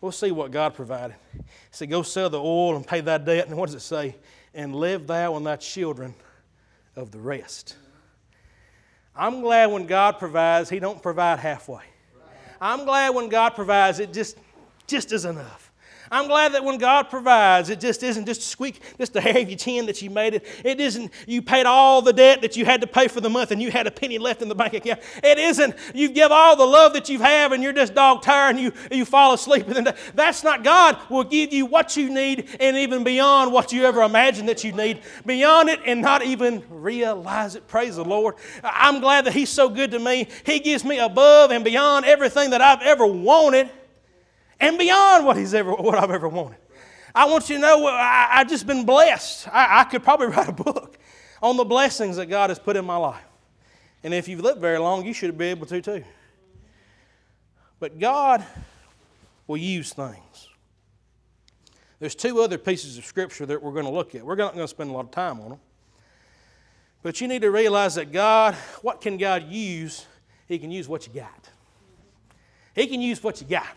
We'll 0.00 0.12
see 0.12 0.30
what 0.30 0.52
God 0.52 0.72
provided. 0.72 1.16
He 1.34 1.42
said, 1.72 1.90
Go 1.90 2.02
sell 2.02 2.30
the 2.30 2.40
oil 2.40 2.76
and 2.76 2.86
pay 2.86 3.00
thy 3.00 3.18
debt. 3.18 3.48
And 3.48 3.56
what 3.56 3.66
does 3.66 3.74
it 3.74 3.80
say? 3.80 4.14
And 4.54 4.76
live 4.76 5.08
thou 5.08 5.34
and 5.36 5.44
thy 5.44 5.56
children 5.56 6.14
of 6.94 7.10
the 7.10 7.18
rest. 7.18 7.76
I'm 9.16 9.40
glad 9.40 9.72
when 9.72 9.86
God 9.86 10.20
provides, 10.20 10.70
He 10.70 10.78
don't 10.78 11.02
provide 11.02 11.40
halfway. 11.40 11.82
I'm 12.60 12.84
glad 12.84 13.10
when 13.10 13.28
God 13.28 13.56
provides, 13.56 13.98
it 13.98 14.12
just, 14.12 14.38
just 14.86 15.10
is 15.10 15.24
enough. 15.24 15.71
I'm 16.12 16.28
glad 16.28 16.52
that 16.52 16.62
when 16.62 16.76
God 16.76 17.08
provides, 17.08 17.70
it 17.70 17.80
just 17.80 18.02
isn't 18.02 18.26
just 18.26 18.42
a 18.42 18.44
squeak, 18.44 18.82
just 18.98 19.16
a 19.16 19.20
hair 19.20 19.40
of 19.40 19.48
your 19.48 19.56
chin 19.56 19.86
that 19.86 20.02
you 20.02 20.10
made 20.10 20.34
it. 20.34 20.44
It 20.62 20.78
isn't 20.78 21.10
you 21.26 21.40
paid 21.40 21.64
all 21.64 22.02
the 22.02 22.12
debt 22.12 22.42
that 22.42 22.54
you 22.54 22.66
had 22.66 22.82
to 22.82 22.86
pay 22.86 23.08
for 23.08 23.22
the 23.22 23.30
month 23.30 23.50
and 23.50 23.62
you 23.62 23.70
had 23.70 23.86
a 23.86 23.90
penny 23.90 24.18
left 24.18 24.42
in 24.42 24.50
the 24.50 24.54
bank 24.54 24.74
account. 24.74 25.00
It 25.24 25.38
isn't 25.38 25.74
you 25.94 26.10
give 26.10 26.30
all 26.30 26.54
the 26.54 26.66
love 26.66 26.92
that 26.92 27.08
you 27.08 27.18
have 27.20 27.52
and 27.52 27.62
you're 27.62 27.72
just 27.72 27.94
dog 27.94 28.20
tired 28.20 28.56
and 28.56 28.60
you, 28.60 28.72
you 28.90 29.06
fall 29.06 29.32
asleep. 29.32 29.66
And 29.68 29.94
that's 30.14 30.44
not 30.44 30.62
God 30.62 30.98
will 31.08 31.24
give 31.24 31.50
you 31.50 31.64
what 31.64 31.96
you 31.96 32.10
need 32.10 32.46
and 32.60 32.76
even 32.76 33.04
beyond 33.04 33.50
what 33.50 33.72
you 33.72 33.86
ever 33.86 34.02
imagined 34.02 34.50
that 34.50 34.64
you 34.64 34.72
need. 34.72 35.00
Beyond 35.24 35.70
it 35.70 35.80
and 35.86 36.02
not 36.02 36.22
even 36.22 36.62
realize 36.68 37.56
it. 37.56 37.66
Praise 37.66 37.96
the 37.96 38.04
Lord. 38.04 38.34
I'm 38.62 39.00
glad 39.00 39.24
that 39.24 39.32
He's 39.32 39.48
so 39.48 39.70
good 39.70 39.90
to 39.92 39.98
me. 39.98 40.28
He 40.44 40.60
gives 40.60 40.84
me 40.84 40.98
above 40.98 41.52
and 41.52 41.64
beyond 41.64 42.04
everything 42.04 42.50
that 42.50 42.60
I've 42.60 42.82
ever 42.82 43.06
wanted 43.06 43.70
and 44.62 44.78
beyond 44.78 45.26
what 45.26 45.36
he's 45.36 45.52
ever 45.52 45.72
what 45.74 45.98
I've 45.98 46.10
ever 46.10 46.28
wanted. 46.28 46.58
I 47.14 47.26
want 47.26 47.50
you 47.50 47.56
to 47.56 47.60
know 47.60 47.86
I, 47.86 48.28
have 48.38 48.48
just 48.48 48.66
been 48.66 48.86
blessed. 48.86 49.48
I, 49.48 49.80
I 49.80 49.84
could 49.84 50.02
probably 50.02 50.26
write 50.34 50.48
a 50.48 50.52
book 50.52 50.96
on 51.42 51.58
the 51.58 51.64
blessings 51.64 52.16
that 52.16 52.26
God 52.26 52.48
has 52.48 52.58
put 52.58 52.76
in 52.76 52.86
my 52.86 52.96
life. 52.96 53.24
And 54.02 54.14
if 54.14 54.28
you've 54.28 54.40
lived 54.40 54.60
very 54.60 54.78
long, 54.78 55.04
you 55.04 55.12
should 55.12 55.36
be 55.36 55.46
able 55.46 55.66
to 55.66 55.82
too. 55.82 56.04
But 57.80 57.98
God 57.98 58.44
will 59.46 59.58
use 59.58 59.92
things. 59.92 60.48
There's 61.98 62.14
two 62.14 62.40
other 62.40 62.56
pieces 62.56 62.96
of 62.96 63.04
scripture 63.04 63.44
that 63.46 63.62
we're 63.62 63.72
going 63.72 63.84
to 63.84 63.90
look 63.90 64.14
at. 64.14 64.24
We're 64.24 64.36
not 64.36 64.54
going 64.54 64.64
to 64.64 64.68
spend 64.68 64.90
a 64.90 64.92
lot 64.92 65.04
of 65.04 65.10
time 65.10 65.40
on 65.40 65.50
them. 65.50 65.60
But 67.02 67.20
you 67.20 67.28
need 67.28 67.42
to 67.42 67.50
realize 67.50 67.96
that 67.96 68.12
God, 68.12 68.54
what 68.80 69.00
can 69.00 69.18
God 69.18 69.48
use? 69.48 70.06
He 70.46 70.58
can 70.58 70.70
use 70.70 70.88
what 70.88 71.06
you 71.06 71.12
got. 71.12 71.48
He 72.74 72.86
can 72.86 73.00
use 73.00 73.22
what 73.22 73.40
you 73.40 73.46
got. 73.46 73.76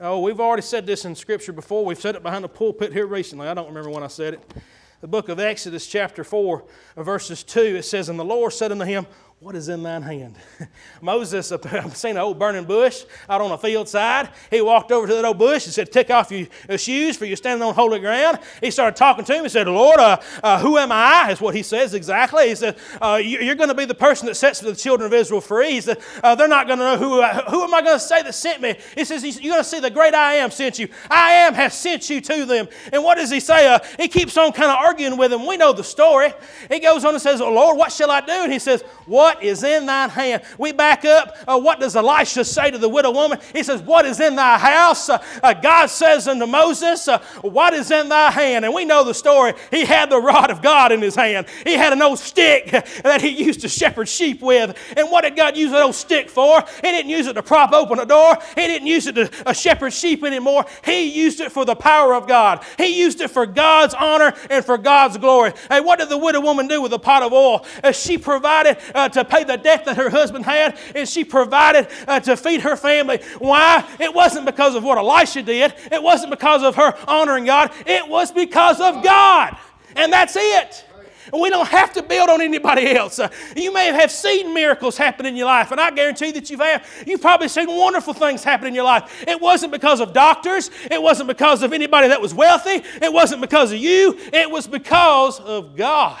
Oh, 0.00 0.20
we've 0.20 0.38
already 0.38 0.62
said 0.62 0.86
this 0.86 1.04
in 1.04 1.16
Scripture 1.16 1.52
before. 1.52 1.84
We've 1.84 2.00
said 2.00 2.14
it 2.14 2.22
behind 2.22 2.44
the 2.44 2.48
pulpit 2.48 2.92
here 2.92 3.06
recently. 3.06 3.48
I 3.48 3.54
don't 3.54 3.66
remember 3.66 3.90
when 3.90 4.04
I 4.04 4.06
said 4.06 4.34
it. 4.34 4.54
The 5.00 5.08
book 5.08 5.28
of 5.28 5.40
Exodus, 5.40 5.88
chapter 5.88 6.22
4, 6.22 6.64
verses 6.98 7.42
2, 7.42 7.60
it 7.60 7.82
says, 7.82 8.08
And 8.08 8.16
the 8.16 8.24
Lord 8.24 8.52
said 8.52 8.70
unto 8.70 8.84
him, 8.84 9.08
what 9.40 9.54
is 9.54 9.68
in 9.68 9.84
thine 9.84 10.02
hand? 10.02 10.34
Moses, 11.00 11.52
seen 11.94 12.10
an 12.12 12.16
old 12.16 12.40
burning 12.40 12.64
bush 12.64 13.04
out 13.30 13.40
on 13.40 13.52
a 13.52 13.58
field 13.58 13.88
side. 13.88 14.30
He 14.50 14.60
walked 14.60 14.90
over 14.90 15.06
to 15.06 15.14
that 15.14 15.24
old 15.24 15.38
bush 15.38 15.64
and 15.64 15.72
said, 15.72 15.92
Take 15.92 16.10
off 16.10 16.32
your 16.32 16.48
shoes 16.76 17.16
for 17.16 17.24
you're 17.24 17.36
standing 17.36 17.62
on 17.62 17.72
holy 17.72 18.00
ground. 18.00 18.40
He 18.60 18.72
started 18.72 18.96
talking 18.96 19.24
to 19.24 19.34
him. 19.34 19.44
He 19.44 19.48
said, 19.48 19.68
Lord, 19.68 20.00
uh, 20.00 20.16
uh, 20.42 20.58
who 20.58 20.76
am 20.76 20.90
I? 20.90 21.30
Is 21.30 21.40
what 21.40 21.54
he 21.54 21.62
says 21.62 21.94
exactly. 21.94 22.48
He 22.48 22.56
said, 22.56 22.78
uh, 23.00 23.20
You're 23.22 23.54
going 23.54 23.68
to 23.68 23.76
be 23.76 23.84
the 23.84 23.94
person 23.94 24.26
that 24.26 24.34
sets 24.34 24.58
the 24.58 24.74
children 24.74 25.06
of 25.06 25.14
Israel 25.14 25.40
free. 25.40 25.70
He 25.70 25.82
said, 25.82 26.02
uh, 26.24 26.34
They're 26.34 26.48
not 26.48 26.66
going 26.66 26.80
to 26.80 26.84
know 26.84 26.96
who, 26.96 27.20
uh, 27.20 27.48
who 27.48 27.62
am 27.62 27.72
I 27.72 27.80
going 27.80 27.96
to 27.96 28.04
say 28.04 28.22
that 28.24 28.34
sent 28.34 28.60
me? 28.60 28.74
He 28.96 29.04
says, 29.04 29.22
You're 29.22 29.52
going 29.52 29.62
to 29.62 29.68
see 29.68 29.78
the 29.78 29.90
great 29.90 30.14
I 30.14 30.34
am 30.34 30.50
sent 30.50 30.80
you. 30.80 30.88
I 31.08 31.30
am 31.30 31.54
has 31.54 31.78
sent 31.78 32.10
you 32.10 32.20
to 32.22 32.44
them. 32.44 32.66
And 32.92 33.04
what 33.04 33.14
does 33.14 33.30
he 33.30 33.38
say? 33.38 33.72
Uh, 33.72 33.78
he 34.00 34.08
keeps 34.08 34.36
on 34.36 34.50
kind 34.50 34.72
of 34.72 34.78
arguing 34.78 35.16
with 35.16 35.32
him. 35.32 35.46
We 35.46 35.56
know 35.56 35.72
the 35.72 35.84
story. 35.84 36.32
He 36.68 36.80
goes 36.80 37.04
on 37.04 37.14
and 37.14 37.22
says, 37.22 37.40
oh, 37.40 37.52
Lord, 37.52 37.78
what 37.78 37.92
shall 37.92 38.10
I 38.10 38.20
do? 38.20 38.32
And 38.32 38.52
he 38.52 38.58
says, 38.58 38.82
What 39.06 39.27
what 39.28 39.44
is 39.44 39.62
in 39.62 39.84
thine 39.84 40.08
hand? 40.08 40.42
We 40.56 40.72
back 40.72 41.04
up. 41.04 41.36
Uh, 41.46 41.60
what 41.60 41.80
does 41.80 41.94
Elisha 41.94 42.46
say 42.46 42.70
to 42.70 42.78
the 42.78 42.88
widow 42.88 43.10
woman? 43.10 43.38
He 43.52 43.62
says, 43.62 43.82
What 43.82 44.06
is 44.06 44.20
in 44.20 44.36
thy 44.36 44.56
house? 44.56 45.10
Uh, 45.10 45.22
uh, 45.42 45.52
God 45.52 45.90
says 45.90 46.26
unto 46.26 46.46
Moses, 46.46 47.06
uh, 47.08 47.18
What 47.42 47.74
is 47.74 47.90
in 47.90 48.08
thy 48.08 48.30
hand? 48.30 48.64
And 48.64 48.72
we 48.72 48.86
know 48.86 49.04
the 49.04 49.12
story. 49.12 49.52
He 49.70 49.84
had 49.84 50.08
the 50.08 50.18
rod 50.18 50.50
of 50.50 50.62
God 50.62 50.92
in 50.92 51.02
his 51.02 51.14
hand, 51.14 51.46
he 51.62 51.74
had 51.74 51.92
an 51.92 52.00
old 52.00 52.18
stick 52.18 52.70
that 53.02 53.20
he 53.20 53.28
used 53.28 53.60
to 53.60 53.68
shepherd 53.68 54.08
sheep 54.08 54.40
with. 54.40 54.78
And 54.96 55.10
what 55.10 55.24
did 55.24 55.36
God 55.36 55.58
use 55.58 55.72
that 55.72 55.82
old 55.82 55.94
stick 55.94 56.30
for? 56.30 56.64
He 56.76 56.90
didn't 56.90 57.10
use 57.10 57.26
it 57.26 57.34
to 57.34 57.42
prop 57.42 57.72
open 57.72 57.98
a 57.98 58.06
door, 58.06 58.38
he 58.54 58.66
didn't 58.66 58.88
use 58.88 59.06
it 59.08 59.14
to 59.16 59.30
uh, 59.44 59.52
shepherd 59.52 59.92
sheep 59.92 60.24
anymore. 60.24 60.64
He 60.86 61.02
used 61.02 61.40
it 61.40 61.52
for 61.52 61.66
the 61.66 61.76
power 61.76 62.14
of 62.14 62.26
God, 62.26 62.64
he 62.78 62.98
used 62.98 63.20
it 63.20 63.28
for 63.28 63.44
God's 63.44 63.92
honor 63.92 64.32
and 64.48 64.64
for 64.64 64.78
God's 64.78 65.18
glory. 65.18 65.52
Hey, 65.68 65.80
what 65.80 65.98
did 65.98 66.08
the 66.08 66.16
widow 66.16 66.40
woman 66.40 66.66
do 66.66 66.80
with 66.80 66.92
the 66.92 66.98
pot 66.98 67.22
of 67.22 67.34
oil? 67.34 67.66
She 67.92 68.16
provided 68.16 68.78
to 69.12 69.17
to 69.18 69.24
pay 69.24 69.44
the 69.44 69.56
debt 69.56 69.84
that 69.84 69.96
her 69.96 70.10
husband 70.10 70.44
had, 70.44 70.78
and 70.94 71.08
she 71.08 71.24
provided 71.24 71.88
uh, 72.06 72.20
to 72.20 72.36
feed 72.36 72.62
her 72.62 72.76
family. 72.76 73.20
Why? 73.38 73.84
It 74.00 74.14
wasn't 74.14 74.46
because 74.46 74.74
of 74.74 74.84
what 74.84 74.98
Elisha 74.98 75.42
did, 75.42 75.74
it 75.92 76.02
wasn't 76.02 76.30
because 76.30 76.62
of 76.62 76.76
her 76.76 76.94
honoring 77.06 77.44
God, 77.44 77.72
it 77.86 78.08
was 78.08 78.32
because 78.32 78.80
of 78.80 79.02
God. 79.02 79.56
And 79.96 80.12
that's 80.12 80.36
it. 80.36 80.84
We 81.32 81.50
don't 81.50 81.68
have 81.68 81.92
to 81.94 82.02
build 82.02 82.30
on 82.30 82.40
anybody 82.40 82.90
else. 82.96 83.18
Uh, 83.18 83.28
you 83.56 83.72
may 83.72 83.86
have 83.86 84.10
seen 84.10 84.54
miracles 84.54 84.96
happen 84.96 85.26
in 85.26 85.36
your 85.36 85.46
life, 85.46 85.70
and 85.70 85.80
I 85.80 85.90
guarantee 85.90 86.30
that 86.32 86.48
you've 86.48 86.60
had. 86.60 86.84
You've 87.06 87.20
probably 87.20 87.48
seen 87.48 87.68
wonderful 87.68 88.14
things 88.14 88.42
happen 88.42 88.68
in 88.68 88.74
your 88.74 88.84
life. 88.84 89.24
It 89.26 89.40
wasn't 89.40 89.72
because 89.72 90.00
of 90.00 90.12
doctors. 90.12 90.70
It 90.90 91.02
wasn't 91.02 91.28
because 91.28 91.62
of 91.62 91.72
anybody 91.72 92.08
that 92.08 92.20
was 92.20 92.32
wealthy. 92.32 92.82
It 93.02 93.12
wasn't 93.12 93.40
because 93.40 93.72
of 93.72 93.78
you. 93.78 94.18
It 94.32 94.50
was 94.50 94.66
because 94.66 95.40
of 95.40 95.76
God. 95.76 96.18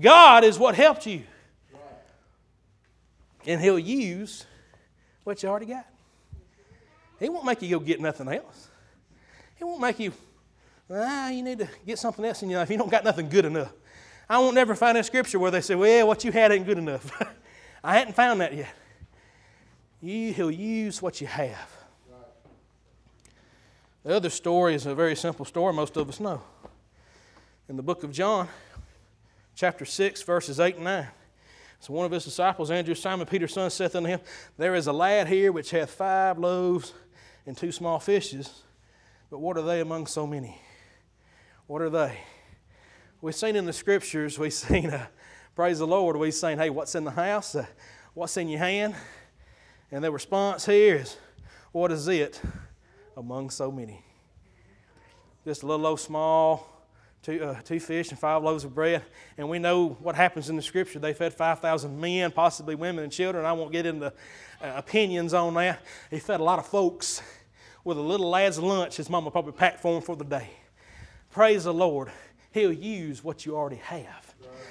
God 0.00 0.44
is 0.44 0.58
what 0.58 0.74
helped 0.74 1.06
you, 1.06 1.22
and 3.48 3.60
He'll 3.60 3.78
use 3.78 4.44
what 5.24 5.42
you 5.42 5.48
already 5.48 5.66
got. 5.66 5.86
He 7.18 7.28
won't 7.28 7.44
make 7.44 7.62
you 7.62 7.70
go 7.70 7.80
get 7.84 8.00
nothing 8.00 8.28
else. 8.28 8.68
He 9.56 9.64
won't 9.64 9.80
make 9.80 9.98
you. 9.98 10.12
Ah, 10.90 11.30
you 11.30 11.42
need 11.42 11.58
to 11.58 11.68
get 11.84 11.98
something 11.98 12.24
else 12.24 12.42
in 12.42 12.50
your 12.50 12.60
life. 12.60 12.70
You 12.70 12.78
don't 12.78 12.90
got 12.90 13.04
nothing 13.04 13.28
good 13.28 13.44
enough. 13.44 13.72
I 14.28 14.38
won't 14.38 14.54
never 14.54 14.74
find 14.74 14.96
a 14.96 15.02
scripture 15.02 15.38
where 15.38 15.50
they 15.50 15.60
say, 15.60 15.74
well, 15.74 16.06
what 16.06 16.24
you 16.24 16.30
had 16.30 16.52
ain't 16.52 16.66
good 16.66 16.78
enough. 16.78 17.10
I 17.84 17.98
hadn't 17.98 18.14
found 18.14 18.40
that 18.40 18.54
yet. 18.54 18.72
You, 20.00 20.32
he'll 20.32 20.50
use 20.50 21.02
what 21.02 21.20
you 21.20 21.26
have. 21.26 21.70
The 24.04 24.14
other 24.14 24.30
story 24.30 24.74
is 24.74 24.86
a 24.86 24.94
very 24.94 25.16
simple 25.16 25.44
story 25.44 25.72
most 25.72 25.96
of 25.96 26.08
us 26.08 26.20
know. 26.20 26.40
In 27.68 27.76
the 27.76 27.82
book 27.82 28.04
of 28.04 28.12
John, 28.12 28.48
chapter 29.54 29.84
6, 29.84 30.22
verses 30.22 30.60
8 30.60 30.76
and 30.76 30.84
9. 30.84 31.08
So 31.80 31.92
one 31.92 32.06
of 32.06 32.12
his 32.12 32.24
disciples, 32.24 32.70
Andrew, 32.70 32.94
Simon 32.94 33.26
Peter's 33.26 33.52
son, 33.52 33.70
saith 33.70 33.94
unto 33.94 34.08
him, 34.08 34.20
There 34.56 34.74
is 34.74 34.88
a 34.88 34.92
lad 34.92 35.28
here 35.28 35.52
which 35.52 35.70
hath 35.70 35.90
five 35.90 36.38
loaves 36.38 36.92
and 37.46 37.56
two 37.56 37.70
small 37.70 38.00
fishes, 38.00 38.62
but 39.30 39.38
what 39.38 39.56
are 39.56 39.62
they 39.62 39.80
among 39.80 40.06
so 40.06 40.26
many? 40.26 40.60
What 41.66 41.82
are 41.82 41.90
they? 41.90 42.18
We've 43.20 43.34
seen 43.34 43.56
in 43.56 43.64
the 43.64 43.72
scriptures, 43.72 44.38
we've 44.38 44.52
seen, 44.54 44.90
uh, 44.90 45.06
praise 45.54 45.78
the 45.78 45.86
Lord, 45.86 46.16
we've 46.16 46.34
seen, 46.34 46.58
hey, 46.58 46.70
what's 46.70 46.94
in 46.94 47.04
the 47.04 47.10
house? 47.12 47.54
Uh, 47.54 47.66
what's 48.14 48.36
in 48.36 48.48
your 48.48 48.60
hand? 48.60 48.94
And 49.92 50.02
the 50.02 50.10
response 50.10 50.66
here 50.66 50.96
is, 50.96 51.16
what 51.72 51.92
is 51.92 52.08
it 52.08 52.40
among 53.16 53.50
so 53.50 53.70
many? 53.70 54.04
Just 55.44 55.62
a 55.62 55.66
little 55.66 55.86
old 55.86 56.00
small, 56.00 56.77
two, 57.22 57.42
uh, 57.42 57.60
two 57.62 57.80
fish 57.80 58.10
and 58.10 58.18
five 58.18 58.42
loaves 58.42 58.64
of 58.64 58.74
bread. 58.74 59.02
And 59.36 59.48
we 59.48 59.58
know 59.58 59.90
what 60.00 60.14
happens 60.14 60.48
in 60.50 60.56
the 60.56 60.62
scripture. 60.62 60.98
They 60.98 61.12
fed 61.12 61.34
5,000 61.34 62.00
men, 62.00 62.30
possibly 62.30 62.74
women 62.74 63.04
and 63.04 63.12
children. 63.12 63.44
I 63.44 63.52
won't 63.52 63.72
get 63.72 63.86
into 63.86 64.06
uh, 64.06 64.72
opinions 64.76 65.34
on 65.34 65.54
that. 65.54 65.80
He 66.10 66.18
fed 66.18 66.40
a 66.40 66.44
lot 66.44 66.58
of 66.58 66.66
folks 66.66 67.22
with 67.84 67.96
a 67.96 68.02
little 68.02 68.28
lad's 68.28 68.58
lunch 68.58 68.96
his 68.96 69.08
mama 69.08 69.30
probably 69.30 69.52
packed 69.52 69.80
for 69.80 69.96
him 69.96 70.02
for 70.02 70.16
the 70.16 70.24
day. 70.24 70.50
Praise 71.30 71.64
the 71.64 71.74
Lord. 71.74 72.10
He'll 72.50 72.72
use 72.72 73.22
what 73.22 73.46
you 73.46 73.56
already 73.56 73.76
have. 73.76 74.27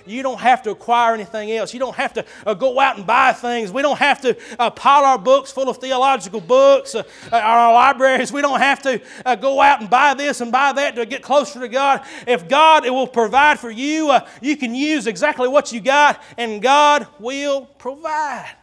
You 0.07 0.23
don't 0.23 0.39
have 0.39 0.63
to 0.63 0.71
acquire 0.71 1.13
anything 1.13 1.51
else. 1.51 1.73
You 1.73 1.79
don't 1.79 1.95
have 1.95 2.13
to 2.13 2.25
uh, 2.45 2.53
go 2.53 2.79
out 2.79 2.97
and 2.97 3.05
buy 3.05 3.33
things. 3.33 3.71
We 3.71 3.81
don't 3.81 3.99
have 3.99 4.21
to 4.21 4.37
uh, 4.57 4.69
pile 4.69 5.03
our 5.03 5.17
books 5.17 5.51
full 5.51 5.69
of 5.69 5.77
theological 5.77 6.41
books, 6.41 6.95
uh, 6.95 7.03
uh 7.31 7.35
our 7.37 7.73
libraries. 7.73 8.31
We 8.31 8.41
don't 8.41 8.59
have 8.59 8.81
to 8.83 9.01
uh, 9.25 9.35
go 9.35 9.61
out 9.61 9.81
and 9.81 9.89
buy 9.89 10.13
this 10.13 10.41
and 10.41 10.51
buy 10.51 10.73
that 10.73 10.95
to 10.95 11.05
get 11.05 11.21
closer 11.21 11.59
to 11.59 11.67
God. 11.67 12.05
If 12.25 12.47
God 12.47 12.85
it 12.85 12.91
will 12.91 13.07
provide 13.07 13.59
for 13.59 13.71
you, 13.71 14.11
uh, 14.11 14.27
you 14.41 14.57
can 14.57 14.73
use 14.73 15.07
exactly 15.07 15.47
what 15.47 15.71
you 15.71 15.81
got, 15.81 16.21
and 16.37 16.61
God 16.61 17.07
will 17.19 17.65
provide. 17.65 18.55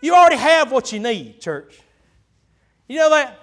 You 0.00 0.14
already 0.14 0.36
have 0.36 0.72
what 0.72 0.92
you 0.92 0.98
need, 0.98 1.40
church. 1.40 1.80
You 2.88 2.98
know 2.98 3.10
that? 3.10 3.38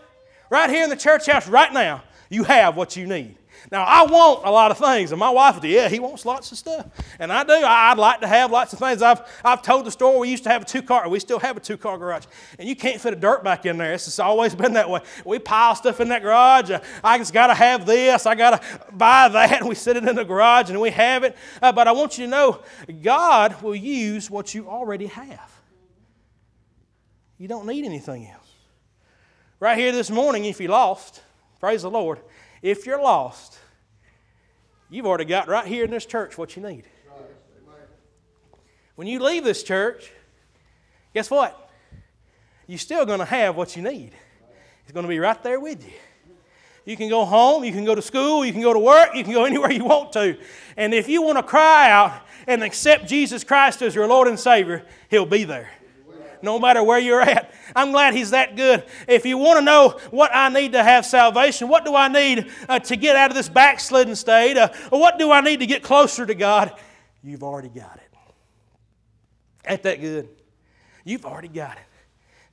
Right 0.50 0.70
here 0.70 0.84
in 0.84 0.90
the 0.90 0.98
church 0.98 1.26
house, 1.26 1.48
right 1.48 1.72
now, 1.72 2.04
you 2.30 2.44
have 2.44 2.76
what 2.76 2.96
you 2.96 3.08
need. 3.08 3.39
Now, 3.72 3.84
I 3.84 4.04
want 4.04 4.46
a 4.46 4.50
lot 4.50 4.72
of 4.72 4.80
things, 4.80 5.12
and 5.12 5.20
my 5.20 5.30
wife, 5.30 5.64
yeah, 5.64 5.90
he 5.90 6.00
wants 6.00 6.26
lots 6.26 6.52
of 6.52 6.58
stuff. 6.58 6.88
And 7.20 7.32
I 7.32 7.44
do. 7.44 7.54
I'd 7.54 8.00
like 8.00 8.22
to 8.22 8.28
have 8.28 8.50
lots 8.50 8.74
of 8.74 8.80
things. 8.80 9.04
I've, 9.04 9.22
I've 9.46 9.62
told 9.62 9.86
the 9.86 9.92
story, 9.92 10.18
we 10.18 10.30
used 10.30 10.44
to 10.46 10.50
have 10.50 10.64
a 10.64 10.66
two 10.66 10.82
car, 10.82 11.08
we 11.08 11.20
still 11.20 11.38
have 11.38 11.56
a 11.56 11.60
two 11.60 11.78
car 11.78 12.00
garage, 12.00 12.26
and 12.58 12.68
you 12.68 12.76
can't 12.76 13.00
fit 13.00 13.14
a 13.14 13.16
dirt 13.16 13.44
back 13.44 13.68
in 13.68 13.78
there. 13.78 13.94
It's 13.94 14.06
just 14.06 14.20
always 14.20 14.56
been 14.64 14.74
that 14.74 14.90
way. 14.90 15.02
We 15.24 15.38
pile 15.38 15.76
stuff 15.76 16.02
in 16.02 16.10
that 16.10 16.24
garage. 16.24 16.72
I 17.04 17.18
just 17.20 17.32
got 17.32 17.48
to 17.48 17.54
have 17.54 17.86
this, 17.86 18.26
I 18.26 18.34
got 18.34 18.60
to 18.60 18.92
buy 18.92 19.30
that, 19.30 19.64
we 19.68 19.76
sit 19.76 19.98
it 19.98 20.04
in 20.04 20.16
the 20.16 20.26
garage 20.26 20.72
and 20.72 20.82
we 20.82 20.90
have 20.90 21.24
it. 21.24 21.38
Uh, 21.62 21.72
but 21.72 21.88
I 21.88 21.92
want 21.92 22.18
you 22.18 22.26
to 22.26 22.30
know 22.32 22.62
God 23.04 23.62
will 23.62 23.76
use 23.76 24.32
what 24.32 24.56
you 24.56 24.68
already 24.68 25.06
have. 25.06 25.52
You 27.38 27.48
don't 27.48 27.68
need 27.68 27.86
anything 27.86 28.26
else. 28.26 28.52
Right 29.60 29.78
here 29.78 29.92
this 29.92 30.10
morning, 30.10 30.46
if 30.46 30.60
you 30.60 30.70
lost, 30.70 31.22
praise 31.60 31.84
the 31.84 31.92
Lord 31.92 32.20
if 32.62 32.86
you're 32.86 33.02
lost, 33.02 33.58
you've 34.90 35.06
already 35.06 35.26
got 35.26 35.48
right 35.48 35.66
here 35.66 35.86
in 35.86 35.92
this 35.92 36.06
church 36.06 36.38
what 36.38 36.56
you 36.56 36.64
need. 36.64 36.84
When 38.96 39.08
you 39.08 39.20
leave 39.20 39.46
this 39.46 39.64
church, 39.64 40.12
guess 41.14 41.32
what? 41.32 41.70
You're 42.68 42.78
still 42.78 43.06
going 43.06 43.20
to 43.20 43.26
have 43.26 43.56
what 43.56 43.76
you 43.76 43.82
need. 43.82 44.12
It's 44.84 44.92
going 44.92 45.06
to 45.06 45.10
be 45.10 45.20
right 45.20 45.42
there 45.42 45.60
with 45.60 45.86
you. 45.86 45.94
You 46.86 46.98
can 46.98 47.08
go 47.08 47.24
home, 47.24 47.64
you 47.64 47.72
can 47.72 47.86
go 47.86 47.96
to 47.96 48.02
school, 48.02 48.44
you 48.44 48.52
can 48.52 48.62
go 48.62 48.74
to 48.74 48.80
work, 48.80 49.16
you 49.16 49.24
can 49.24 49.34
go 49.34 49.46
anywhere 49.46 49.72
you 49.72 49.86
want 49.86 50.12
to. 50.14 50.38
And 50.76 50.94
if 50.94 51.08
you 51.08 51.22
want 51.22 51.38
to 51.38 51.44
cry 51.44 51.92
out 51.92 52.22
and 52.48 52.64
accept 52.64 53.08
Jesus 53.08 53.44
Christ 53.44 53.82
as 53.82 53.96
your 53.96 54.08
Lord 54.08 54.28
and 54.28 54.40
Savior, 54.40 54.86
He'll 55.10 55.26
be 55.26 55.44
there 55.44 55.70
no 56.42 56.60
matter 56.60 56.84
where 56.84 57.00
you're 57.00 57.22
at. 57.22 57.54
I'm 57.76 57.92
glad 57.92 58.14
He's 58.14 58.32
that 58.32 58.56
good. 58.56 58.84
If 59.08 59.26
you 59.26 59.38
want 59.38 59.60
to 59.60 59.66
know 59.66 60.00
what 60.12 60.32
I 60.34 60.50
need 60.50 60.74
to 60.74 60.84
have 60.84 61.06
salvation, 61.06 61.68
what 61.68 61.86
do 61.86 61.96
I 61.96 62.08
need 62.08 62.52
uh, 62.68 62.80
to 62.80 62.96
get 62.96 63.16
out 63.16 63.30
of 63.30 63.36
this 63.36 63.50
backslidden 63.50 64.16
state, 64.16 64.58
uh, 64.58 64.70
what 64.90 65.20
do 65.20 65.32
I 65.32 65.42
need 65.42 65.60
to 65.60 65.66
get 65.66 65.84
closer 65.84 66.26
to 66.26 66.36
God, 66.36 66.74
you've 67.24 67.44
already 67.44 67.70
got 67.70 67.98
it. 67.98 68.04
Ain't 69.68 69.84
that 69.84 70.02
good? 70.02 70.30
You've 71.04 71.26
already 71.26 71.48
got 71.48 71.78
it 71.78 71.84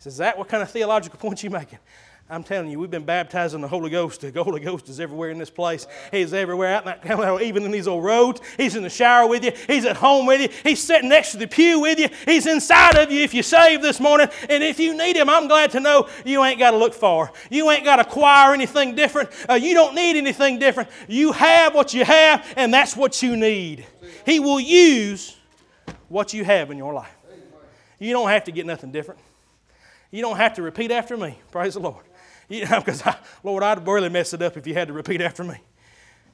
it. 0.05 0.07
Is 0.07 0.19
that 0.19 0.39
what 0.39 0.49
kind 0.49 0.63
of 0.63 0.71
theological 0.71 1.19
point 1.19 1.43
you 1.43 1.51
making? 1.51 1.79
I'm 2.29 2.43
telling 2.43 2.69
you, 2.69 2.81
we've 2.81 2.91
been 2.91 3.05
baptized 3.05 3.55
in 3.55 3.61
the 3.61 3.69
Holy 3.69 3.89
Ghost. 3.89 4.21
The 4.21 4.43
Holy 4.43 4.59
Ghost 4.59 4.89
is 4.89 4.99
everywhere 4.99 5.31
in 5.31 5.39
this 5.39 5.49
place. 5.49 5.87
He's 6.11 6.35
everywhere 6.35 6.75
out 6.75 6.85
in 6.85 7.09
that, 7.09 7.41
even 7.43 7.63
in 7.63 7.71
these 7.71 7.87
old 7.87 8.03
roads. 8.03 8.41
He's 8.57 8.75
in 8.75 8.83
the 8.83 8.91
shower 8.91 9.29
with 9.29 9.45
you. 9.45 9.53
He's 9.69 9.85
at 9.85 9.97
home 9.97 10.27
with 10.27 10.41
you. 10.41 10.49
He's 10.65 10.83
sitting 10.83 11.09
next 11.09 11.31
to 11.33 11.37
the 11.37 11.47
pew 11.47 11.79
with 11.79 12.01
you. 12.01 12.09
He's 12.25 12.47
inside 12.47 12.97
of 12.97 13.13
you 13.13 13.23
if 13.23 13.33
you're 13.33 13.45
saved 13.45 13.81
this 13.81 14.01
morning. 14.01 14.29
And 14.49 14.65
if 14.65 14.81
you 14.81 14.97
need 14.97 15.15
Him, 15.15 15.31
I'm 15.31 15.47
glad 15.47 15.71
to 15.73 15.81
know 15.81 16.09
you 16.25 16.43
ain't 16.43 16.59
got 16.59 16.73
to 16.73 16.79
look 16.79 16.95
far. 16.95 17.31
You 17.49 17.71
ain't 17.71 17.85
got 17.85 17.97
to 17.97 18.03
acquire 18.03 18.53
anything 18.53 18.97
different. 18.97 19.31
Uh, 19.49 19.55
you 19.55 19.75
don't 19.75 19.95
need 19.95 20.17
anything 20.17 20.59
different. 20.59 20.89
You 21.07 21.31
have 21.31 21.77
what 21.77 21.95
you 21.95 22.05
have, 22.05 22.45
and 22.57 22.75
that's 22.75 22.97
what 22.97 23.23
you 23.23 23.37
need. 23.37 23.87
He 24.25 24.41
will 24.41 24.59
use 24.59 25.37
what 26.09 26.35
you 26.35 26.45
have 26.45 26.73
in 26.73 26.77
your 26.79 26.93
life. 26.93 27.15
You 28.01 28.13
don't 28.13 28.29
have 28.29 28.45
to 28.45 28.53
get 28.53 28.67
nothing 28.67 28.91
different. 28.91 29.21
You 30.11 30.23
don't 30.23 30.37
have 30.37 30.55
to 30.55 30.63
repeat 30.63 30.91
after 30.91 31.17
me. 31.17 31.39
Praise 31.53 31.75
the 31.75 31.81
Lord. 31.81 32.05
You 32.49 32.67
know, 32.67 32.81
because 32.85 33.03
Lord, 33.43 33.63
I'd 33.63 33.87
really 33.87 34.09
mess 34.09 34.33
it 34.33 34.43
up 34.43 34.57
if 34.57 34.67
you 34.67 34.75
had 34.75 34.89
to 34.89 34.95
repeat 34.95 35.21
after 35.21 35.45
me. 35.45 35.57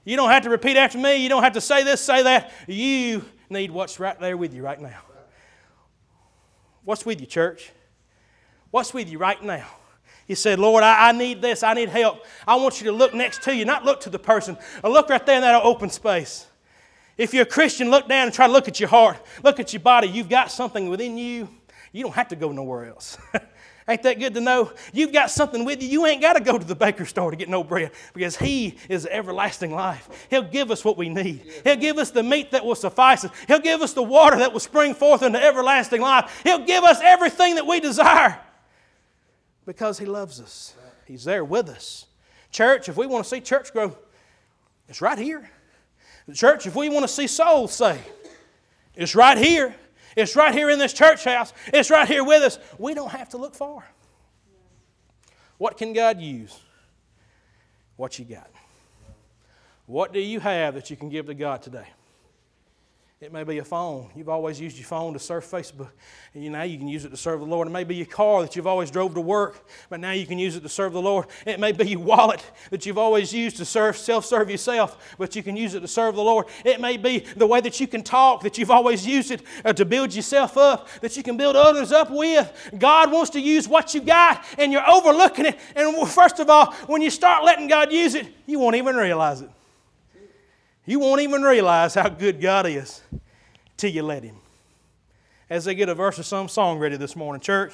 You 0.05 0.17
don't 0.17 0.31
have 0.31 0.43
to 0.43 0.51
repeat 0.51 0.77
after 0.77 0.99
me. 0.99 1.17
You 1.17 1.29
don't 1.29 1.43
have 1.43 1.53
to 1.53 1.61
say 1.61 1.85
this, 1.85 2.01
say 2.01 2.23
that. 2.25 2.53
You 2.67 3.25
need 3.49 3.71
what's 3.71 4.01
right 4.01 4.19
there 4.19 4.37
with 4.37 4.53
you 4.53 4.63
right 4.63 4.81
now. 4.81 4.99
What's 6.85 7.07
with 7.07 7.21
you, 7.21 7.27
church? 7.27 7.71
What's 8.73 8.93
with 8.93 9.09
you 9.09 9.19
right 9.19 9.41
now? 9.43 9.67
He 10.27 10.35
said, 10.35 10.59
Lord, 10.59 10.83
I, 10.83 11.11
I, 11.11 11.13
need 11.13 11.43
this. 11.43 11.63
I 11.63 11.75
need 11.75 11.89
help. 11.89 12.25
I 12.47 12.57
want 12.57 12.81
you 12.81 12.91
to 12.91 12.93
look 12.93 13.13
next 13.15 13.43
to 13.43 13.55
you, 13.55 13.65
not 13.65 13.85
look 13.85 14.01
to 14.01 14.11
the 14.11 14.19
person. 14.19 14.57
Or 14.83 14.91
look 14.91 15.09
right 15.09 15.25
there 15.25 15.37
in 15.37 15.43
that 15.43 15.63
open 15.63 15.91
space. 15.91 16.47
If 17.19 17.35
you're 17.35 17.43
a 17.43 17.47
Christian, 17.47 17.91
look 17.91 18.09
down 18.09 18.27
and 18.27 18.35
try 18.35 18.47
to 18.47 18.53
look 18.53 18.67
at 18.67 18.81
your 18.81 18.89
heart. 18.89 19.19
Look 19.45 19.61
at 19.61 19.73
your 19.73 19.81
body. 19.81 20.09
You've 20.09 20.29
got 20.29 20.51
something 20.51 20.89
within 20.89 21.19
you. 21.19 21.49
You 21.93 22.03
don't 22.03 22.15
have 22.15 22.29
to 22.29 22.37
go 22.37 22.51
nowhere 22.51 22.87
else. 22.87 23.19
Ain't 23.89 24.03
that 24.05 24.21
good 24.21 24.35
to 24.35 24.41
know? 24.41 24.73
You've 24.93 25.13
got 25.13 25.31
something 25.31 25.65
with 25.65 25.83
you. 25.83 25.89
You 25.89 26.07
ain't 26.07 26.21
got 26.21 26.35
to 26.35 26.41
go 26.41 26.57
to 26.57 26.65
the 26.65 26.75
baker's 26.75 27.09
store 27.09 27.31
to 27.33 27.37
get 27.37 27.49
no 27.49 27.65
bread 27.65 27.91
because 28.15 28.37
He 28.37 28.77
is 28.89 29.07
everlasting 29.07 29.73
life. 29.73 30.27
He'll 30.31 30.43
give 30.43 30.71
us 30.71 30.85
what 30.85 30.97
we 30.97 31.09
need. 31.09 31.43
He'll 31.65 31.77
give 31.77 31.99
us 31.99 32.11
the 32.11 32.23
meat 32.23 32.53
that 32.53 32.65
will 32.65 32.77
suffice 32.77 33.25
us. 33.25 33.33
He'll 33.49 33.59
give 33.59 33.83
us 33.83 33.93
the 33.93 34.03
water 34.03 34.39
that 34.39 34.53
will 34.53 34.61
spring 34.61 34.95
forth 34.95 35.23
into 35.23 35.43
everlasting 35.43 36.01
life. 36.01 36.43
He'll 36.45 36.65
give 36.65 36.85
us 36.85 37.01
everything 37.03 37.57
that 37.57 37.67
we 37.67 37.81
desire 37.81 38.39
because 39.67 39.99
He 39.99 40.07
loves 40.07 40.41
us. 40.41 40.75
He's 41.05 41.25
there 41.25 41.45
with 41.45 41.69
us. 41.69 42.07
Church, 42.53 42.89
if 42.89 42.97
we 42.97 43.07
want 43.07 43.25
to 43.25 43.29
see 43.29 43.41
church 43.41 43.73
grow, 43.73 43.97
it's 44.89 45.01
right 45.01 45.19
here. 45.19 45.51
church, 46.33 46.67
if 46.67 46.77
we 46.77 46.89
want 46.89 47.03
to 47.03 47.09
see 47.09 47.27
souls 47.27 47.73
saved, 47.73 48.05
it's 48.95 49.15
right 49.15 49.39
here. 49.39 49.75
It's 50.17 50.37
right 50.37 50.55
here 50.55 50.71
in 50.71 50.79
this 50.79 50.93
church 50.93 51.25
house. 51.25 51.53
It's 51.69 51.91
right 51.91 52.07
here 52.07 52.25
with 52.25 52.43
us. 52.43 52.59
We 52.79 52.95
don't 52.95 53.11
have 53.11 53.29
to 53.31 53.37
look 53.37 53.55
far. 53.55 53.85
What 55.59 55.77
can 55.77 55.93
God 55.93 56.21
use? 56.21 56.59
What 57.97 58.19
you 58.19 58.25
got. 58.25 58.51
What 59.87 60.13
do 60.13 60.21
you 60.21 60.41
have 60.41 60.75
that 60.75 60.91
you 60.91 60.97
can 60.97 61.09
give 61.09 61.27
to 61.27 61.35
God 61.35 61.63
today? 61.63 61.87
It 63.23 63.33
may 63.33 63.45
be 63.45 63.59
a 63.59 63.65
phone. 63.65 64.11
You've 64.17 64.29
always 64.29 64.61
used 64.61 64.77
your 64.77 64.85
phone 64.85 65.13
to 65.13 65.21
surf 65.21 65.49
Facebook, 65.49 65.91
and 66.35 66.51
now 66.51 66.65
you 66.65 66.77
can 66.77 66.89
use 66.89 67.05
it 67.05 67.11
to 67.11 67.17
serve 67.17 67.39
the 67.39 67.47
Lord. 67.47 67.69
It 67.69 67.71
may 67.71 67.85
be 67.85 67.95
your 67.95 68.07
car 68.07 68.43
that 68.43 68.57
you've 68.57 68.67
always 68.67 68.91
drove 68.91 69.15
to 69.15 69.21
work, 69.21 69.65
but 69.89 70.01
now 70.01 70.11
you 70.11 70.27
can 70.27 70.41
use 70.41 70.57
it 70.57 70.65
to 70.65 70.69
serve 70.69 70.93
the 70.93 71.01
Lord. 71.01 71.27
It 71.47 71.61
may 71.61 71.71
be 71.71 71.91
your 71.91 72.01
wallet 72.01 72.45
that 72.71 72.85
you've 72.85 72.99
always 72.99 73.33
used 73.33 73.59
to 73.59 73.65
serve, 73.65 73.97
self-serve 73.97 74.51
yourself, 74.51 75.15
but 75.19 75.37
you 75.37 75.45
can 75.45 75.57
use 75.57 75.75
it 75.75 75.81
to 75.83 75.87
serve 75.87 76.17
the 76.17 76.23
Lord. 76.23 76.47
It 76.65 76.81
may 76.81 76.97
be 76.97 77.21
the 77.21 77.47
way 77.47 77.61
that 77.61 77.79
you 77.79 77.87
can 77.87 78.03
talk 78.03 78.43
that 78.43 78.59
you've 78.59 78.73
always 78.73 79.07
used 79.07 79.31
it 79.31 79.43
uh, 79.65 79.73
to 79.73 79.85
build 79.85 80.13
yourself 80.13 80.57
up, 80.57 80.89
that 81.01 81.17
you 81.17 81.23
can 81.23 81.37
build 81.37 81.55
others 81.55 81.93
up 81.93 82.11
with. 82.11 82.71
God 82.77 83.13
wants 83.13 83.31
to 83.31 83.41
use 83.41 83.69
what 83.69 83.95
you 83.95 84.01
got, 84.01 84.45
and 84.59 84.73
you're 84.73 84.91
overlooking 84.91 85.47
it. 85.47 85.61
And 85.77 86.09
first 86.09 86.41
of 86.41 86.51
all, 86.51 86.73
when 86.89 87.03
you 87.03 87.11
start 87.11 87.45
letting 87.45 87.69
God 87.69 87.93
use 87.93 88.17
it, 88.17 88.27
you 88.47 88.59
won't 88.59 88.75
even 88.75 88.97
realize 88.97 89.43
it. 89.43 89.51
You 90.85 90.99
won't 90.99 91.21
even 91.21 91.43
realize 91.43 91.95
how 91.95 92.09
good 92.09 92.41
God 92.41 92.67
is 92.67 93.03
till 93.77 93.91
you 93.91 94.03
let 94.03 94.25
Him. 94.25 94.37
As 95.49 95.65
they 95.65 95.75
get 95.75 95.89
a 95.89 95.95
verse 95.95 96.19
of 96.19 96.27
some 96.27 96.49
song 96.49 96.79
ready 96.79 96.97
this 96.97 97.15
morning, 97.15 97.41
church, 97.41 97.73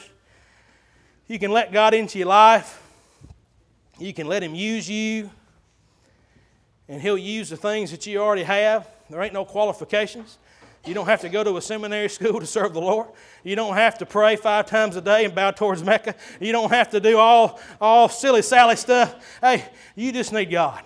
you 1.26 1.38
can 1.38 1.50
let 1.50 1.72
God 1.72 1.94
into 1.94 2.18
your 2.18 2.28
life. 2.28 2.82
You 3.98 4.12
can 4.12 4.26
let 4.26 4.42
Him 4.42 4.54
use 4.54 4.88
you. 4.90 5.30
And 6.88 7.00
He'll 7.00 7.18
use 7.18 7.48
the 7.50 7.56
things 7.56 7.90
that 7.92 8.06
you 8.06 8.18
already 8.18 8.42
have. 8.42 8.86
There 9.08 9.22
ain't 9.22 9.34
no 9.34 9.44
qualifications. 9.44 10.38
You 10.84 10.94
don't 10.94 11.06
have 11.06 11.20
to 11.22 11.28
go 11.28 11.42
to 11.44 11.56
a 11.56 11.62
seminary 11.62 12.08
school 12.10 12.40
to 12.40 12.46
serve 12.46 12.74
the 12.74 12.80
Lord. 12.80 13.08
You 13.42 13.56
don't 13.56 13.74
have 13.74 13.98
to 13.98 14.06
pray 14.06 14.36
five 14.36 14.66
times 14.66 14.96
a 14.96 15.00
day 15.00 15.24
and 15.24 15.34
bow 15.34 15.50
towards 15.50 15.82
Mecca. 15.82 16.14
You 16.40 16.52
don't 16.52 16.70
have 16.70 16.90
to 16.90 17.00
do 17.00 17.18
all, 17.18 17.58
all 17.80 18.08
silly 18.08 18.42
Sally 18.42 18.76
stuff. 18.76 19.38
Hey, 19.40 19.64
you 19.94 20.12
just 20.12 20.32
need 20.32 20.46
God. 20.46 20.82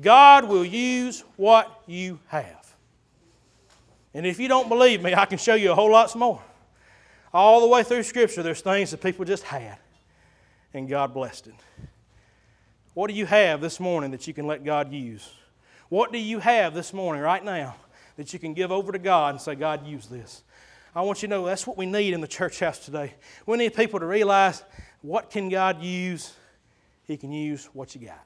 God 0.00 0.48
will 0.48 0.64
use 0.64 1.22
what 1.36 1.82
you 1.86 2.18
have. 2.28 2.74
And 4.12 4.26
if 4.26 4.38
you 4.38 4.48
don't 4.48 4.68
believe 4.68 5.02
me, 5.02 5.14
I 5.14 5.24
can 5.26 5.38
show 5.38 5.54
you 5.54 5.72
a 5.72 5.74
whole 5.74 5.90
lot 5.90 6.14
more. 6.14 6.42
All 7.32 7.60
the 7.60 7.66
way 7.66 7.82
through 7.82 8.04
Scripture, 8.04 8.42
there's 8.42 8.60
things 8.60 8.92
that 8.92 9.02
people 9.02 9.24
just 9.24 9.42
had, 9.42 9.76
and 10.72 10.88
God 10.88 11.12
blessed 11.12 11.48
it. 11.48 11.54
What 12.94 13.08
do 13.08 13.14
you 13.14 13.26
have 13.26 13.60
this 13.60 13.80
morning 13.80 14.12
that 14.12 14.28
you 14.28 14.34
can 14.34 14.46
let 14.46 14.64
God 14.64 14.92
use? 14.92 15.28
What 15.88 16.12
do 16.12 16.18
you 16.18 16.38
have 16.38 16.74
this 16.74 16.92
morning, 16.92 17.22
right 17.22 17.44
now, 17.44 17.74
that 18.16 18.32
you 18.32 18.38
can 18.38 18.54
give 18.54 18.70
over 18.70 18.92
to 18.92 18.98
God 18.98 19.34
and 19.34 19.40
say, 19.40 19.56
God, 19.56 19.84
use 19.84 20.06
this? 20.06 20.42
I 20.94 21.02
want 21.02 21.22
you 21.22 21.28
to 21.28 21.34
know 21.34 21.44
that's 21.44 21.66
what 21.66 21.76
we 21.76 21.86
need 21.86 22.14
in 22.14 22.20
the 22.20 22.28
church 22.28 22.60
house 22.60 22.78
today. 22.78 23.14
We 23.46 23.56
need 23.56 23.74
people 23.74 23.98
to 23.98 24.06
realize 24.06 24.62
what 25.02 25.28
can 25.28 25.48
God 25.48 25.82
use? 25.82 26.32
He 27.02 27.16
can 27.16 27.32
use 27.32 27.68
what 27.72 27.96
you 27.96 28.06
got. 28.06 28.24